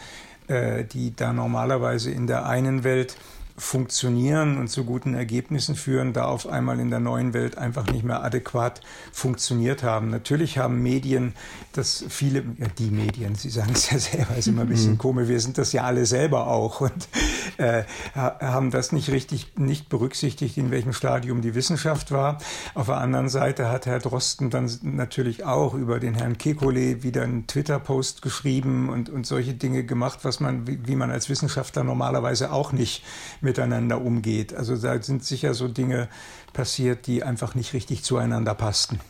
äh, 0.49 0.85
die 0.85 1.15
da 1.15 1.35
normalerweise 1.35 2.11
in 2.11 2.27
der 2.27 2.47
einen 2.47 2.85
Welt 2.85 3.17
funktionieren 3.59 4.59
und 4.59 4.69
zu 4.69 4.85
guten 4.85 5.15
Ergebnissen 5.15 5.77
führen, 5.77 6.13
da 6.13 6.27
auf 6.27 6.47
einmal 6.47 6.79
in 6.79 6.91
der 6.91 7.01
neuen 7.01 7.33
Welt 7.33 7.57
einfach 7.57 7.87
nicht 7.87 8.05
mehr 8.05 8.23
adäquat 8.23 8.81
funktioniert 9.13 9.83
haben. 9.83 10.11
Natürlich 10.11 10.59
haben 10.59 10.83
Medien, 10.83 11.35
das 11.73 12.05
viele, 12.09 12.45
ja, 12.59 12.67
die 12.79 12.91
Medien, 12.91 13.35
Sie 13.35 13.51
sagen 13.51 13.73
es 13.73 13.91
ja 13.91 13.99
selber, 13.99 14.37
ist 14.37 14.49
immer 14.49 14.63
ein 14.63 14.69
bisschen 14.69 14.93
mhm. 14.93 14.99
komisch, 14.99 15.29
wir 15.29 15.41
sind 15.41 15.59
das 15.59 15.73
ja 15.73 15.85
alle 15.85 16.07
selber 16.07 16.47
auch 16.49 16.81
und 16.81 17.09
äh, 17.57 17.85
haben 18.15 18.71
das 18.71 18.93
nicht 18.93 19.11
richtig, 19.11 19.53
nicht 19.57 19.89
berücksichtigt, 19.89 20.59
in 20.59 20.71
welchem 20.71 20.93
Stadium 20.93 21.41
die 21.41 21.55
Wissenschaft 21.55 22.13
war. 22.13 22.39
Auf 22.75 22.87
der 22.87 22.99
anderen 22.99 23.29
Seite 23.29 23.71
hat 23.71 23.87
Herr 23.87 23.99
Drosten 23.99 24.51
dann 24.51 24.71
natürlich 24.83 25.45
auch 25.45 25.75
über 25.75 25.99
den 25.99 26.15
Herrn 26.15 26.37
Kekulé 26.37 27.03
wieder 27.03 27.23
einen 27.23 27.47
Twitter-Post 27.47 28.21
geschrieben 28.23 28.89
und, 28.89 29.09
und 29.09 29.27
solche 29.27 29.55
Dinge 29.55 29.85
gemacht, 29.85 30.21
was 30.23 30.41
man, 30.41 30.67
wie, 30.67 30.87
wie 30.87 30.97
man 30.97 31.11
als 31.11 31.29
Wissenschaftler 31.29 31.85
normalerweise 31.85 32.53
auch 32.53 32.73
nicht 32.73 33.03
miteinander 33.47 34.03
umgeht. 34.03 34.53
Also 34.53 34.77
da 34.77 35.01
sind 35.03 35.25
sicher 35.25 35.55
so 35.55 35.69
Dinge 35.69 36.09
passiert, 36.53 37.07
die 37.07 37.23
einfach 37.23 37.55
nicht 37.55 37.73
richtig 37.73 38.05
zueinander 38.05 38.55
passten. 38.55 39.01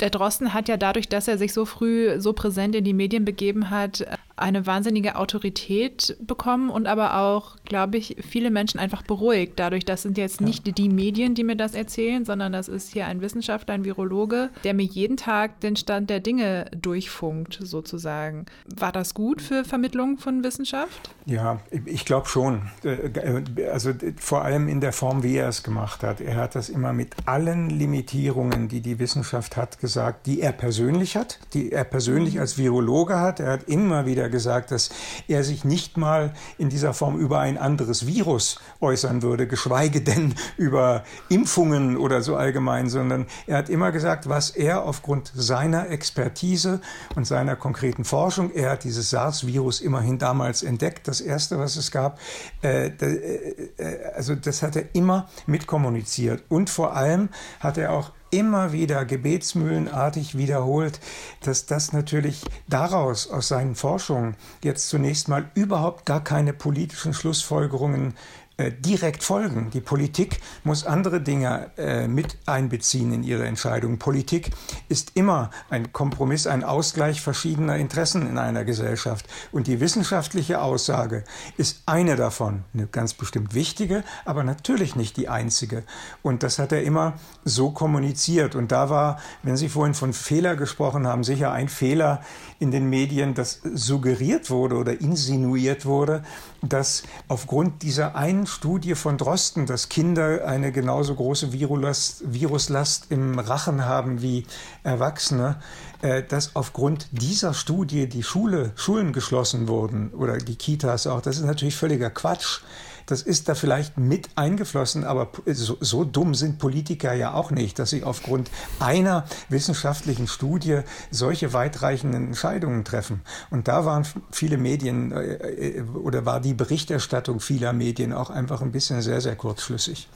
Der 0.00 0.10
Drosten 0.10 0.54
hat 0.54 0.68
ja 0.68 0.76
dadurch, 0.76 1.08
dass 1.08 1.28
er 1.28 1.36
sich 1.36 1.52
so 1.52 1.64
früh 1.64 2.20
so 2.20 2.32
präsent 2.32 2.74
in 2.74 2.84
die 2.84 2.94
Medien 2.94 3.24
begeben 3.24 3.70
hat, 3.70 4.06
eine 4.36 4.66
wahnsinnige 4.66 5.16
Autorität 5.16 6.16
bekommen 6.20 6.70
und 6.70 6.86
aber 6.86 7.18
auch, 7.18 7.56
glaube 7.64 7.98
ich, 7.98 8.16
viele 8.28 8.50
Menschen 8.50 8.80
einfach 8.80 9.02
beruhigt. 9.02 9.54
Dadurch, 9.56 9.84
das 9.84 10.02
sind 10.02 10.18
jetzt 10.18 10.40
nicht 10.40 10.66
ja. 10.66 10.72
die 10.72 10.88
Medien, 10.88 11.34
die 11.34 11.44
mir 11.44 11.56
das 11.56 11.74
erzählen, 11.74 12.24
sondern 12.24 12.52
das 12.52 12.68
ist 12.68 12.92
hier 12.92 13.06
ein 13.06 13.20
Wissenschaftler, 13.20 13.74
ein 13.74 13.84
Virologe, 13.84 14.50
der 14.64 14.74
mir 14.74 14.84
jeden 14.84 15.16
Tag 15.16 15.60
den 15.60 15.76
Stand 15.76 16.10
der 16.10 16.20
Dinge 16.20 16.66
durchfunkt, 16.76 17.58
sozusagen. 17.62 18.46
War 18.74 18.90
das 18.90 19.14
gut 19.14 19.40
für 19.40 19.64
Vermittlung 19.64 20.18
von 20.18 20.42
Wissenschaft? 20.42 21.10
Ja, 21.26 21.60
ich 21.84 22.04
glaube 22.04 22.28
schon. 22.28 22.70
Äh, 22.82 23.68
also 23.70 23.92
vor 24.18 24.42
allem 24.42 24.68
in 24.68 24.80
der 24.80 24.92
Form, 24.92 25.22
wie 25.22 25.36
er 25.36 25.48
es 25.48 25.62
gemacht 25.62 26.02
hat. 26.02 26.20
Er 26.20 26.36
hat 26.36 26.54
das 26.54 26.68
immer 26.68 26.92
mit 26.92 27.14
allen 27.26 27.70
Limitierungen, 27.70 28.68
die 28.68 28.80
die 28.80 28.98
Wissenschaft 28.98 29.56
hat, 29.56 29.78
gesagt, 29.78 30.26
die 30.26 30.40
er 30.40 30.52
persönlich 30.52 31.16
hat, 31.16 31.38
die 31.54 31.72
er 31.72 31.84
persönlich 31.84 32.40
als 32.40 32.58
Virologe 32.58 33.18
hat. 33.18 33.40
Er 33.40 33.52
hat 33.52 33.64
immer 33.68 34.06
wieder 34.06 34.23
ja 34.24 34.28
gesagt, 34.28 34.70
dass 34.70 34.90
er 35.28 35.44
sich 35.44 35.64
nicht 35.64 35.96
mal 35.96 36.32
in 36.58 36.68
dieser 36.68 36.94
Form 36.94 37.18
über 37.18 37.40
ein 37.40 37.58
anderes 37.58 38.06
Virus 38.06 38.58
äußern 38.80 39.22
würde, 39.22 39.46
geschweige 39.46 40.00
denn 40.00 40.34
über 40.56 41.04
Impfungen 41.28 41.96
oder 41.96 42.22
so 42.22 42.36
allgemein, 42.36 42.88
sondern 42.88 43.26
er 43.46 43.58
hat 43.58 43.68
immer 43.68 43.92
gesagt, 43.92 44.28
was 44.28 44.50
er 44.50 44.84
aufgrund 44.84 45.32
seiner 45.34 45.90
Expertise 45.90 46.80
und 47.14 47.26
seiner 47.26 47.56
konkreten 47.56 48.04
Forschung, 48.04 48.50
er 48.52 48.70
hat 48.70 48.84
dieses 48.84 49.10
SARS-Virus 49.10 49.80
immerhin 49.80 50.18
damals 50.18 50.62
entdeckt, 50.62 51.06
das 51.08 51.20
erste, 51.20 51.58
was 51.58 51.76
es 51.76 51.90
gab, 51.90 52.18
äh, 52.62 52.88
äh, 52.88 53.68
äh, 53.76 54.12
also 54.14 54.34
das 54.34 54.62
hat 54.62 54.76
er 54.76 54.94
immer 54.94 55.28
mitkommuniziert. 55.46 56.44
Und 56.48 56.70
vor 56.70 56.96
allem 56.96 57.28
hat 57.60 57.78
er 57.78 57.92
auch 57.92 58.12
immer 58.34 58.72
wieder 58.72 59.04
gebetsmühlenartig 59.04 60.36
wiederholt, 60.36 60.98
dass 61.42 61.66
das 61.66 61.92
natürlich 61.92 62.42
daraus 62.68 63.30
aus 63.30 63.46
seinen 63.46 63.76
Forschungen 63.76 64.34
jetzt 64.62 64.88
zunächst 64.88 65.28
mal 65.28 65.48
überhaupt 65.54 66.04
gar 66.04 66.22
keine 66.22 66.52
politischen 66.52 67.14
Schlussfolgerungen 67.14 68.14
äh, 68.56 68.70
direkt 68.70 69.24
folgen. 69.24 69.70
Die 69.70 69.80
Politik 69.80 70.38
muss 70.62 70.86
andere 70.86 71.20
Dinge 71.20 71.72
äh, 71.76 72.06
mit 72.06 72.38
einbeziehen 72.46 73.12
in 73.12 73.24
ihre 73.24 73.46
Entscheidungen. 73.46 73.98
Politik 73.98 74.52
ist 74.88 75.10
immer 75.14 75.50
ein 75.70 75.92
Kompromiss, 75.92 76.46
ein 76.46 76.62
Ausgleich 76.62 77.20
verschiedener 77.20 77.78
Interessen 77.78 78.28
in 78.28 78.38
einer 78.38 78.64
Gesellschaft. 78.64 79.26
Und 79.50 79.66
die 79.66 79.80
wissenschaftliche 79.80 80.60
Aussage 80.62 81.24
ist 81.56 81.82
eine 81.86 82.14
davon, 82.14 82.62
eine 82.74 82.86
ganz 82.86 83.12
bestimmt 83.12 83.54
wichtige, 83.54 84.04
aber 84.24 84.44
natürlich 84.44 84.94
nicht 84.94 85.16
die 85.16 85.28
einzige. 85.28 85.82
Und 86.22 86.44
das 86.44 86.60
hat 86.60 86.70
er 86.70 86.84
immer 86.84 87.14
so 87.44 87.72
kommuniziert. 87.72 88.54
Und 88.54 88.70
da 88.70 88.88
war, 88.88 89.18
wenn 89.42 89.56
Sie 89.56 89.68
vorhin 89.68 89.94
von 89.94 90.12
Fehler 90.12 90.54
gesprochen 90.54 91.08
haben, 91.08 91.24
sicher 91.24 91.50
ein 91.50 91.68
Fehler 91.68 92.22
in 92.60 92.70
den 92.70 92.88
Medien, 92.88 93.34
dass 93.34 93.60
suggeriert 93.64 94.48
wurde 94.48 94.76
oder 94.76 95.00
insinuiert 95.00 95.86
wurde, 95.86 96.22
dass 96.68 97.02
aufgrund 97.28 97.82
dieser 97.82 98.16
einen 98.16 98.46
Studie 98.46 98.94
von 98.94 99.18
Drosten, 99.18 99.66
dass 99.66 99.88
Kinder 99.88 100.46
eine 100.46 100.72
genauso 100.72 101.14
große 101.14 101.52
Viruslast, 101.52 102.32
Viruslast 102.32 103.06
im 103.10 103.38
Rachen 103.38 103.84
haben 103.84 104.22
wie 104.22 104.46
Erwachsene, 104.82 105.60
äh, 106.02 106.22
dass 106.22 106.56
aufgrund 106.56 107.08
dieser 107.12 107.54
Studie 107.54 108.08
die 108.08 108.22
Schule, 108.22 108.72
Schulen 108.76 109.12
geschlossen 109.12 109.68
wurden 109.68 110.10
oder 110.10 110.38
die 110.38 110.56
Kitas 110.56 111.06
auch. 111.06 111.20
Das 111.20 111.36
ist 111.36 111.44
natürlich 111.44 111.76
völliger 111.76 112.10
Quatsch. 112.10 112.60
Das 113.06 113.20
ist 113.20 113.48
da 113.48 113.54
vielleicht 113.54 113.98
mit 113.98 114.30
eingeflossen, 114.36 115.04
aber 115.04 115.28
so, 115.46 115.76
so, 115.80 116.04
dumm 116.04 116.34
sind 116.34 116.58
Politiker 116.58 117.12
ja 117.12 117.34
auch 117.34 117.50
nicht, 117.50 117.78
dass 117.78 117.90
sie 117.90 118.02
aufgrund 118.02 118.50
einer 118.80 119.24
wissenschaftlichen 119.48 120.26
Studie 120.26 120.80
solche 121.10 121.52
weitreichenden 121.52 122.28
Entscheidungen 122.28 122.84
treffen. 122.84 123.20
Und 123.50 123.68
da 123.68 123.84
waren 123.84 124.06
viele 124.30 124.56
Medien 124.56 125.12
äh, 125.12 125.78
äh, 125.78 125.82
oder 125.82 126.24
war 126.24 126.40
die 126.40 126.54
Berichterstattung 126.54 127.40
vieler 127.40 127.72
Medien 127.72 128.12
auch 128.12 128.30
einfach 128.30 128.62
ein 128.62 128.72
bisschen 128.72 129.02
sehr, 129.02 129.20
sehr 129.20 129.36
kurzschlüssig. 129.36 130.08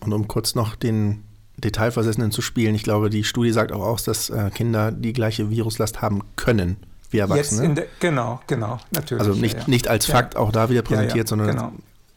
Und 0.00 0.12
um 0.12 0.26
kurz 0.26 0.54
noch 0.54 0.74
den 0.74 1.22
Detailversessenen 1.58 2.32
zu 2.32 2.42
spielen, 2.42 2.74
ich 2.74 2.82
glaube, 2.82 3.10
die 3.10 3.22
Studie 3.22 3.52
sagt 3.52 3.70
auch 3.70 3.82
aus, 3.82 4.02
dass 4.02 4.30
äh, 4.30 4.50
Kinder 4.52 4.90
die 4.90 5.12
gleiche 5.12 5.50
Viruslast 5.50 6.02
haben 6.02 6.22
können 6.36 6.76
wie 7.10 7.18
Erwachsene. 7.18 7.74
Der, 7.74 7.86
genau, 8.00 8.40
genau, 8.46 8.78
natürlich. 8.90 9.26
Also 9.26 9.38
nicht, 9.38 9.58
ja, 9.58 9.64
nicht 9.66 9.88
als 9.88 10.06
Fakt 10.06 10.34
ja. 10.34 10.40
auch 10.40 10.52
da 10.52 10.70
wieder 10.70 10.82
präsentiert, 10.82 11.26
ja, 11.26 11.28
sondern 11.28 11.48
genau 11.48 11.72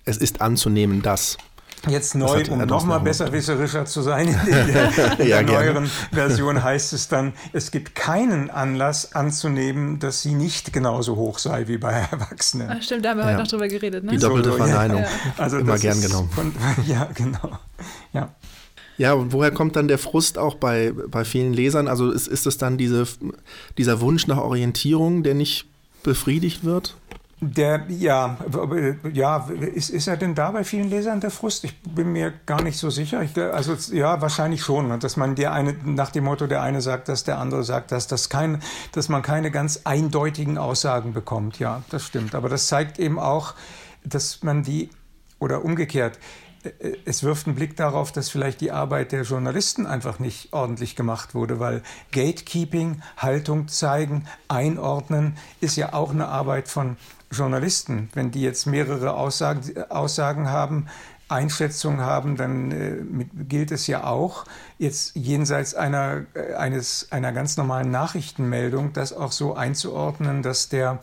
es 0.05 0.17
ist 0.17 0.41
anzunehmen, 0.41 1.01
dass. 1.01 1.37
Jetzt 1.89 2.15
neu, 2.15 2.41
um 2.49 2.59
nochmal 2.59 3.01
besserwisserischer 3.01 3.83
zu 3.85 4.01
sein, 4.01 4.29
in 4.29 4.45
der, 4.45 5.19
in 5.19 5.27
ja, 5.27 5.43
der 5.43 5.43
neueren 5.43 5.91
Version 6.13 6.63
heißt 6.63 6.93
es 6.93 7.09
dann, 7.09 7.33
es 7.51 7.71
gibt 7.71 7.93
keinen 7.93 8.49
Anlass 8.49 9.13
anzunehmen, 9.15 9.99
dass 9.99 10.21
sie 10.21 10.33
nicht 10.33 10.71
genauso 10.71 11.17
hoch 11.17 11.39
sei 11.39 11.67
wie 11.67 11.77
bei 11.77 11.91
Erwachsenen. 11.91 12.69
Ach, 12.71 12.81
stimmt, 12.81 13.03
da 13.03 13.09
haben 13.09 13.17
wir 13.17 13.25
ja. 13.25 13.31
heute 13.31 13.41
noch 13.41 13.47
drüber 13.49 13.67
geredet. 13.67 14.05
Ne? 14.05 14.11
Die 14.11 14.17
doppelte 14.17 14.51
so, 14.51 14.55
Verneinung. 14.55 15.01
Ja. 15.01 15.09
Also 15.37 15.57
Immer 15.57 15.77
gern 15.77 16.01
genommen. 16.01 16.29
Von, 16.29 16.53
ja, 16.87 17.09
genau. 17.13 17.59
Ja. 18.13 18.29
Ja, 18.97 19.13
und 19.13 19.33
woher 19.33 19.51
kommt 19.51 19.75
dann 19.75 19.87
der 19.89 19.97
Frust 19.97 20.37
auch 20.37 20.55
bei, 20.55 20.93
bei 20.93 21.25
vielen 21.25 21.51
Lesern? 21.51 21.89
Also 21.89 22.11
ist, 22.11 22.27
ist 22.27 22.45
es 22.45 22.57
dann 22.57 22.77
diese, 22.77 23.05
dieser 23.77 23.99
Wunsch 23.99 24.27
nach 24.27 24.37
Orientierung, 24.37 25.23
der 25.23 25.33
nicht 25.33 25.65
befriedigt 26.03 26.63
wird? 26.63 26.95
Der, 27.51 27.85
ja, 27.89 28.37
ja, 29.11 29.47
ist, 29.73 29.89
ist 29.89 30.07
er 30.07 30.17
denn 30.17 30.33
da 30.33 30.51
bei 30.51 30.63
vielen 30.63 30.89
Lesern 30.89 31.19
der 31.19 31.31
Frust? 31.31 31.63
Ich 31.63 31.81
bin 31.81 32.11
mir 32.13 32.33
gar 32.45 32.61
nicht 32.61 32.77
so 32.77 32.89
sicher. 32.89 33.21
Ich, 33.21 33.37
also, 33.37 33.75
ja, 33.93 34.21
wahrscheinlich 34.21 34.61
schon. 34.63 34.87
Ne, 34.87 34.99
dass 34.99 35.17
man 35.17 35.35
der 35.35 35.51
eine, 35.51 35.75
nach 35.83 36.11
dem 36.11 36.23
Motto, 36.23 36.47
der 36.47 36.61
eine 36.61 36.81
sagt 36.81 37.09
das, 37.09 37.23
der 37.23 37.39
andere 37.39 37.63
sagt 37.63 37.91
das, 37.91 38.07
dass 38.07 38.29
kein, 38.29 38.61
dass 38.93 39.09
man 39.09 39.21
keine 39.21 39.51
ganz 39.51 39.81
eindeutigen 39.83 40.57
Aussagen 40.57 41.13
bekommt. 41.13 41.59
Ja, 41.59 41.83
das 41.89 42.05
stimmt. 42.05 42.33
Aber 42.35 42.49
das 42.49 42.67
zeigt 42.67 42.99
eben 42.99 43.19
auch, 43.19 43.55
dass 44.05 44.43
man 44.43 44.63
die, 44.63 44.89
oder 45.39 45.65
umgekehrt, 45.65 46.19
es 47.05 47.23
wirft 47.23 47.47
einen 47.47 47.55
Blick 47.55 47.75
darauf, 47.75 48.11
dass 48.11 48.29
vielleicht 48.29 48.61
die 48.61 48.71
Arbeit 48.71 49.11
der 49.11 49.23
Journalisten 49.23 49.85
einfach 49.85 50.19
nicht 50.19 50.53
ordentlich 50.53 50.95
gemacht 50.95 51.35
wurde, 51.35 51.59
weil 51.59 51.81
Gatekeeping, 52.11 53.01
Haltung 53.17 53.67
zeigen, 53.67 54.25
einordnen, 54.47 55.37
ist 55.61 55.75
ja 55.75 55.93
auch 55.93 56.11
eine 56.11 56.27
Arbeit 56.27 56.67
von 56.67 56.97
Journalisten, 57.31 58.09
wenn 58.13 58.31
die 58.31 58.41
jetzt 58.41 58.65
mehrere 58.65 59.15
Aussagen, 59.15 59.83
Aussagen 59.89 60.49
haben, 60.49 60.87
Einschätzungen 61.29 62.01
haben, 62.01 62.37
dann 62.37 62.71
äh, 62.71 62.91
mit, 62.91 63.49
gilt 63.49 63.71
es 63.71 63.87
ja 63.87 64.03
auch, 64.03 64.45
jetzt 64.77 65.15
jenseits 65.15 65.73
einer, 65.73 66.25
äh, 66.35 66.53
eines, 66.53 67.07
einer 67.11 67.31
ganz 67.31 67.57
normalen 67.57 67.91
Nachrichtenmeldung, 67.91 68.93
das 68.93 69.13
auch 69.13 69.31
so 69.31 69.55
einzuordnen, 69.55 70.43
dass 70.43 70.69
der 70.69 70.99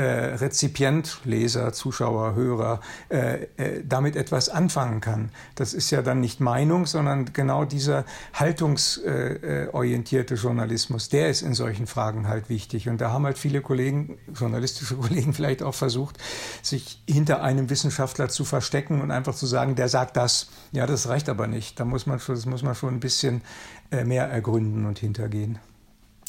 äh, 0.00 0.34
Rezipient, 0.36 1.18
Leser, 1.24 1.74
Zuschauer, 1.74 2.34
Hörer 2.34 2.80
äh, 3.10 3.42
äh, 3.56 3.84
damit 3.86 4.16
etwas 4.16 4.48
anfangen 4.48 5.02
kann. 5.02 5.28
Das 5.56 5.74
ist 5.74 5.90
ja 5.90 6.00
dann 6.00 6.20
nicht 6.20 6.40
Meinung, 6.40 6.86
sondern 6.86 7.34
genau 7.34 7.66
dieser 7.66 8.06
haltungsorientierte 8.32 10.36
Journalismus, 10.36 11.10
der 11.10 11.28
ist 11.28 11.42
in 11.42 11.52
solchen 11.52 11.86
Fragen 11.86 12.28
halt 12.28 12.48
wichtig. 12.48 12.88
Und 12.88 13.02
da 13.02 13.10
haben 13.10 13.26
halt 13.26 13.36
viele 13.36 13.60
Kollegen, 13.60 14.16
journalistische 14.34 14.96
Kollegen 14.96 15.34
vielleicht 15.34 15.62
auch 15.62 15.74
versucht, 15.74 16.16
sich 16.62 17.02
hinter 17.06 17.42
einem 17.42 17.68
Wissenschaftler 17.68 18.30
zu 18.30 18.46
verstecken 18.46 19.02
und 19.02 19.10
einfach 19.10 19.34
zu 19.34 19.44
sagen, 19.44 19.74
der 19.74 19.90
sagt 19.90 20.16
das. 20.16 20.48
Ja, 20.72 20.86
das 20.86 21.08
reicht 21.08 21.28
aber 21.28 21.46
nicht. 21.46 21.78
Da 21.78 21.84
muss 21.84 22.06
man 22.06 22.20
schon, 22.20 22.36
das 22.36 22.46
muss 22.46 22.62
man 22.62 22.74
schon 22.74 22.94
ein 22.94 23.00
bisschen 23.00 23.42
äh, 23.90 24.04
mehr 24.04 24.30
ergründen 24.30 24.86
und 24.86 24.98
hintergehen. 24.98 25.58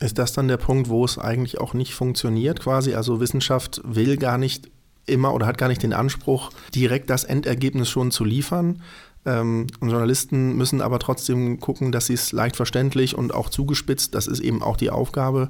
Ist 0.02 0.18
das 0.18 0.34
dann 0.34 0.48
der 0.48 0.58
Punkt, 0.58 0.90
wo 0.90 1.06
es 1.06 1.18
eigentlich 1.18 1.60
auch 1.60 1.74
nicht 1.74 1.94
funktioniert 1.94 2.60
quasi? 2.60 2.96
Also 2.96 3.20
Wissenschaft 3.20 3.82
will 3.84 4.18
gar 4.18 4.38
nicht 4.38 4.72
immer 5.06 5.34
oder 5.34 5.46
hat 5.46 5.58
gar 5.58 5.68
nicht 5.68 5.84
den 5.84 5.94
Anspruch, 5.94 6.50
direkt 6.74 7.10
das 7.10 7.24
Endergebnis 7.24 7.90
schon 7.90 8.10
zu 8.12 8.26
liefern. 8.26 8.82
Ähm, 9.26 9.68
und 9.80 9.90
Journalisten 9.90 10.56
müssen 10.56 10.82
aber 10.82 10.98
trotzdem 10.98 11.60
gucken, 11.60 11.92
dass 11.92 12.08
sie 12.08 12.16
es 12.16 12.32
leicht 12.32 12.56
verständlich 12.56 13.16
und 13.16 13.34
auch 13.34 13.50
zugespitzt, 13.50 14.16
das 14.16 14.26
ist 14.26 14.40
eben 14.40 14.64
auch 14.64 14.78
die 14.78 14.90
Aufgabe, 14.90 15.50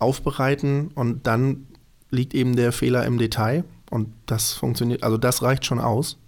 aufbereiten 0.00 0.90
und 0.94 1.26
dann 1.28 1.68
liegt 2.10 2.34
eben 2.34 2.56
der 2.56 2.72
Fehler 2.72 3.06
im 3.06 3.18
Detail 3.18 3.64
und 3.90 4.08
das 4.26 4.52
funktioniert, 4.52 5.04
also 5.04 5.16
das 5.16 5.42
reicht 5.42 5.64
schon 5.64 5.78
aus. 5.78 6.18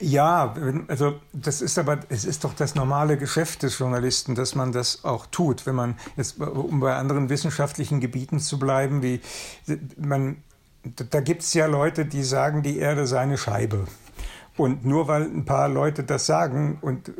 Ja, 0.00 0.54
also 0.88 1.14
das 1.32 1.60
ist 1.60 1.78
aber, 1.78 2.00
es 2.08 2.24
ist 2.24 2.44
doch 2.44 2.54
das 2.54 2.74
normale 2.74 3.16
Geschäft 3.16 3.62
des 3.62 3.78
Journalisten, 3.78 4.34
dass 4.34 4.54
man 4.54 4.72
das 4.72 5.04
auch 5.04 5.26
tut. 5.26 5.66
Wenn 5.66 5.74
man 5.74 5.96
jetzt, 6.16 6.40
um 6.40 6.80
bei 6.80 6.94
anderen 6.96 7.28
wissenschaftlichen 7.28 8.00
Gebieten 8.00 8.40
zu 8.40 8.58
bleiben, 8.58 9.02
wie 9.02 9.20
man, 9.96 10.36
da 11.10 11.20
gibt 11.20 11.42
es 11.42 11.54
ja 11.54 11.66
Leute, 11.66 12.04
die 12.04 12.22
sagen, 12.22 12.62
die 12.62 12.78
Erde 12.78 13.06
sei 13.06 13.20
eine 13.20 13.38
Scheibe. 13.38 13.86
Und 14.56 14.84
nur 14.84 15.08
weil 15.08 15.22
ein 15.22 15.44
paar 15.44 15.68
Leute 15.68 16.04
das 16.04 16.26
sagen, 16.26 16.78
und 16.80 17.10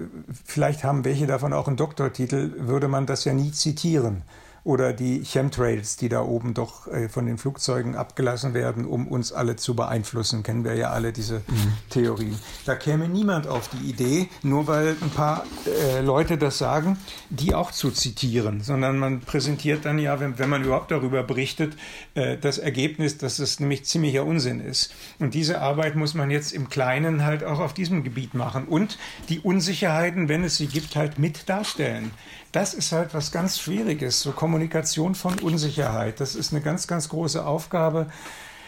vielleicht 0.45 0.85
haben 0.85 1.05
welche 1.05 1.27
davon 1.27 1.53
auch 1.53 1.67
einen 1.67 1.77
Doktortitel, 1.77 2.55
würde 2.59 2.87
man 2.89 3.07
das 3.07 3.25
ja 3.25 3.35
nie 3.35 3.51
zitieren 3.51 4.23
oder 4.65 4.95
die 4.95 5.23
Chemtrails, 5.23 5.97
die 5.97 6.09
da 6.09 6.23
oben 6.23 6.55
doch 6.55 6.87
äh, 6.87 7.11
von 7.11 7.27
den 7.27 7.37
Flugzeugen 7.37 7.97
abgelassen 7.97 8.55
werden, 8.55 8.87
um 8.87 9.07
uns 9.07 9.31
alle 9.33 9.57
zu 9.57 9.77
beeinflussen. 9.77 10.43
Kennen 10.43 10.65
wir 10.65 10.75
ja 10.75 10.91
alle 10.91 11.13
diese 11.13 11.41
mhm. 11.47 11.73
Theorien. 11.91 12.39
Da 12.65 12.75
käme 12.75 13.07
niemand 13.07 13.47
auf 13.47 13.69
die 13.69 13.91
Idee, 13.91 14.29
nur 14.43 14.67
weil 14.67 14.97
ein 15.03 15.11
paar 15.11 15.45
äh, 15.67 16.01
Leute 16.01 16.39
das 16.39 16.57
sagen, 16.57 16.99
die 17.29 17.55
auch 17.55 17.73
zu 17.73 17.91
zitieren, 17.91 18.63
sondern 18.63 18.99
man 18.99 19.21
präsentiert 19.21 19.85
dann 19.85 19.99
ja, 19.99 20.19
wenn, 20.19 20.39
wenn 20.39 20.49
man 20.49 20.65
überhaupt 20.65 20.91
darüber 20.91 21.23
berichtet, 21.23 21.77
äh, 22.15 22.39
das 22.39 22.57
Ergebnis, 22.57 23.19
dass 23.19 23.39
es 23.39 23.61
nämlich 23.61 23.85
ziemlicher 23.85 24.25
Unsinn 24.25 24.61
ist. 24.61 24.95
Und 25.19 25.35
diese 25.35 25.61
Arbeit 25.61 25.95
muss 25.95 26.15
man 26.15 26.31
jetzt 26.31 26.53
im 26.53 26.71
Kleinen 26.71 27.25
halt 27.25 27.45
auch 27.45 27.61
auf 27.61 27.75
diesem 27.75 28.03
Gebiet 28.03 28.33
machen 28.33 28.65
und 28.65 28.99
die 29.29 29.41
Unsicherheiten, 29.41 30.31
wenn 30.31 30.43
es 30.43 30.57
sie 30.57 30.69
gibt, 30.69 30.97
halt 30.97 31.19
mit 31.19 31.51
darstellen 31.51 32.13
das 32.55 32.73
ist 32.73 32.93
halt 32.93 33.15
was 33.15 33.33
ganz 33.33 33.59
Schwieriges, 33.59 34.21
so 34.21 34.31
Kommunikation 34.31 35.17
von 35.17 35.39
Unsicherheit. 35.41 36.21
Das 36.21 36.37
ist 36.37 36.53
eine 36.53 36.63
ganz, 36.63 36.87
ganz 36.87 37.09
große 37.09 37.45
Aufgabe, 37.45 38.07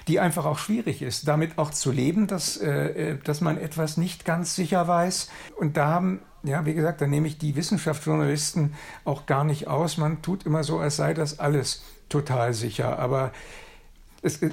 die 0.08 0.18
einfach 0.18 0.44
auch 0.44 0.58
schwierig 0.58 1.02
ist, 1.02 1.28
damit 1.28 1.56
auch 1.56 1.70
zu 1.70 1.92
leben, 1.92 2.26
dass, 2.26 2.56
äh, 2.56 3.12
äh, 3.12 3.18
dass 3.22 3.40
man 3.40 3.58
etwas 3.58 3.96
nicht 3.96 4.24
ganz 4.24 4.56
sicher 4.56 4.88
weiß. 4.88 5.28
Und 5.56 5.76
da 5.76 5.86
haben, 5.86 6.20
ja, 6.42 6.66
wie 6.66 6.74
gesagt, 6.74 7.00
da 7.00 7.06
nehme 7.06 7.28
ich 7.28 7.38
die 7.38 7.54
Wissenschaftsjournalisten 7.54 8.74
auch 9.04 9.26
gar 9.26 9.44
nicht 9.44 9.68
aus. 9.68 9.98
Man 9.98 10.20
tut 10.20 10.46
immer 10.46 10.64
so, 10.64 10.80
als 10.80 10.96
sei 10.96 11.14
das 11.14 11.38
alles 11.38 11.84
total 12.08 12.54
sicher. 12.54 12.98
Aber 12.98 13.30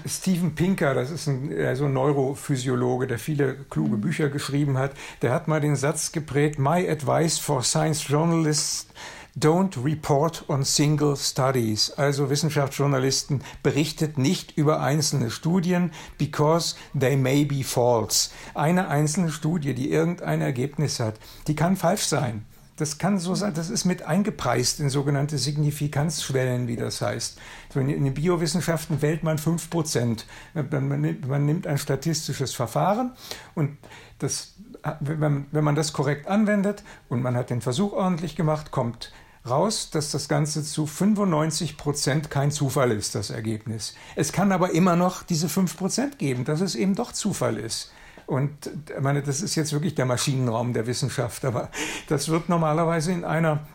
Steven 0.06 0.54
Pinker, 0.54 0.94
das 0.94 1.10
ist 1.10 1.26
ein, 1.26 1.52
also 1.58 1.86
ein 1.86 1.94
Neurophysiologe, 1.94 3.08
der 3.08 3.18
viele 3.18 3.56
kluge. 3.72 3.98
Bücher 3.98 4.30
geschrieben 4.30 4.78
hat, 4.78 4.92
der 5.24 5.32
hat 5.32 5.48
mal 5.48 5.60
den 5.60 5.76
Satz 5.76 6.12
geprägt, 6.12 6.60
My 6.60 6.88
advice 6.88 7.40
for 7.40 7.64
science 7.64 8.08
journalists 8.08 8.88
Don't 9.36 9.84
report 9.84 10.46
on 10.48 10.64
single 10.64 11.16
studies. 11.16 11.90
Also 11.98 12.30
Wissenschaftsjournalisten 12.30 13.42
berichtet 13.64 14.20
nicht 14.20 14.56
über 14.58 14.80
einzelne 14.82 15.32
Studien, 15.32 15.92
because 16.20 16.76
they 16.98 17.18
may 17.18 17.44
be 17.44 17.64
false. 17.64 18.30
Eine 18.54 18.90
einzelne 18.90 19.32
Studie, 19.32 19.74
die 19.74 19.90
irgendein 19.90 20.42
Ergebnis 20.42 21.00
hat, 21.00 21.16
die 21.48 21.56
kann 21.56 21.76
falsch 21.78 22.04
sein. 22.04 22.46
Das 22.76 23.00
kann 23.00 23.18
so 23.18 23.34
sein, 23.34 23.54
das 23.56 23.70
ist 23.72 23.86
mit 23.86 24.04
eingepreist 24.04 24.80
in 24.80 24.90
sogenannte 24.90 25.40
Signifikanzschwellen, 25.40 26.68
wie 26.68 26.76
das 26.76 27.02
heißt. 27.02 27.40
In 27.74 27.88
den 27.88 28.14
Biowissenschaften 28.14 29.02
wählt 29.02 29.24
man 29.24 29.40
5 29.40 29.70
Prozent. 29.70 30.26
Man 30.54 31.46
nimmt 31.46 31.66
ein 31.66 31.78
statistisches 31.80 32.54
Verfahren 32.54 33.14
und 33.56 33.78
das, 34.20 34.54
wenn 35.00 35.48
man 35.52 35.76
das 35.76 35.94
korrekt 35.94 36.28
anwendet 36.28 36.84
und 37.10 37.22
man 37.22 37.36
hat 37.36 37.50
den 37.52 37.62
Versuch 37.62 37.94
ordentlich 37.94 38.36
gemacht, 38.36 38.72
kommt 38.72 39.12
raus, 39.48 39.90
dass 39.92 40.12
das 40.12 40.28
Ganze 40.28 40.64
zu 40.64 40.86
95 40.86 41.78
Prozent 41.78 42.30
kein 42.30 42.52
Zufall 42.52 42.92
ist, 42.92 43.16
das 43.16 43.30
Ergebnis. 43.30 43.94
Es 44.16 44.32
kann 44.32 44.52
aber 44.52 44.72
immer 44.72 44.96
noch 44.96 45.24
diese 45.24 45.50
5 45.50 45.78
Prozent 45.78 46.20
geben, 46.20 46.46
dass 46.46 46.62
es 46.62 46.76
eben 46.76 46.96
doch 46.96 47.12
Zufall 47.12 47.58
ist. 47.58 47.92
Und 48.26 48.52
ich 48.68 49.02
meine, 49.02 49.22
das 49.22 49.42
ist 49.42 49.56
jetzt 49.56 49.74
wirklich 49.74 49.96
der 49.96 50.06
Maschinenraum 50.06 50.74
der 50.74 50.88
Wissenschaft, 50.88 51.44
aber 51.44 51.70
das 52.08 52.30
wird 52.30 52.48
normalerweise 52.50 53.12
in 53.12 53.26
einer 53.26 53.68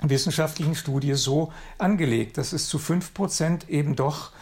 wissenschaftlichen 0.00 0.74
Studie 0.74 1.14
so 1.14 1.52
angelegt, 1.78 2.36
dass 2.36 2.52
es 2.52 2.68
zu 2.68 2.78
5 2.78 3.14
Prozent 3.14 3.68
eben 3.68 3.94
doch 3.94 4.32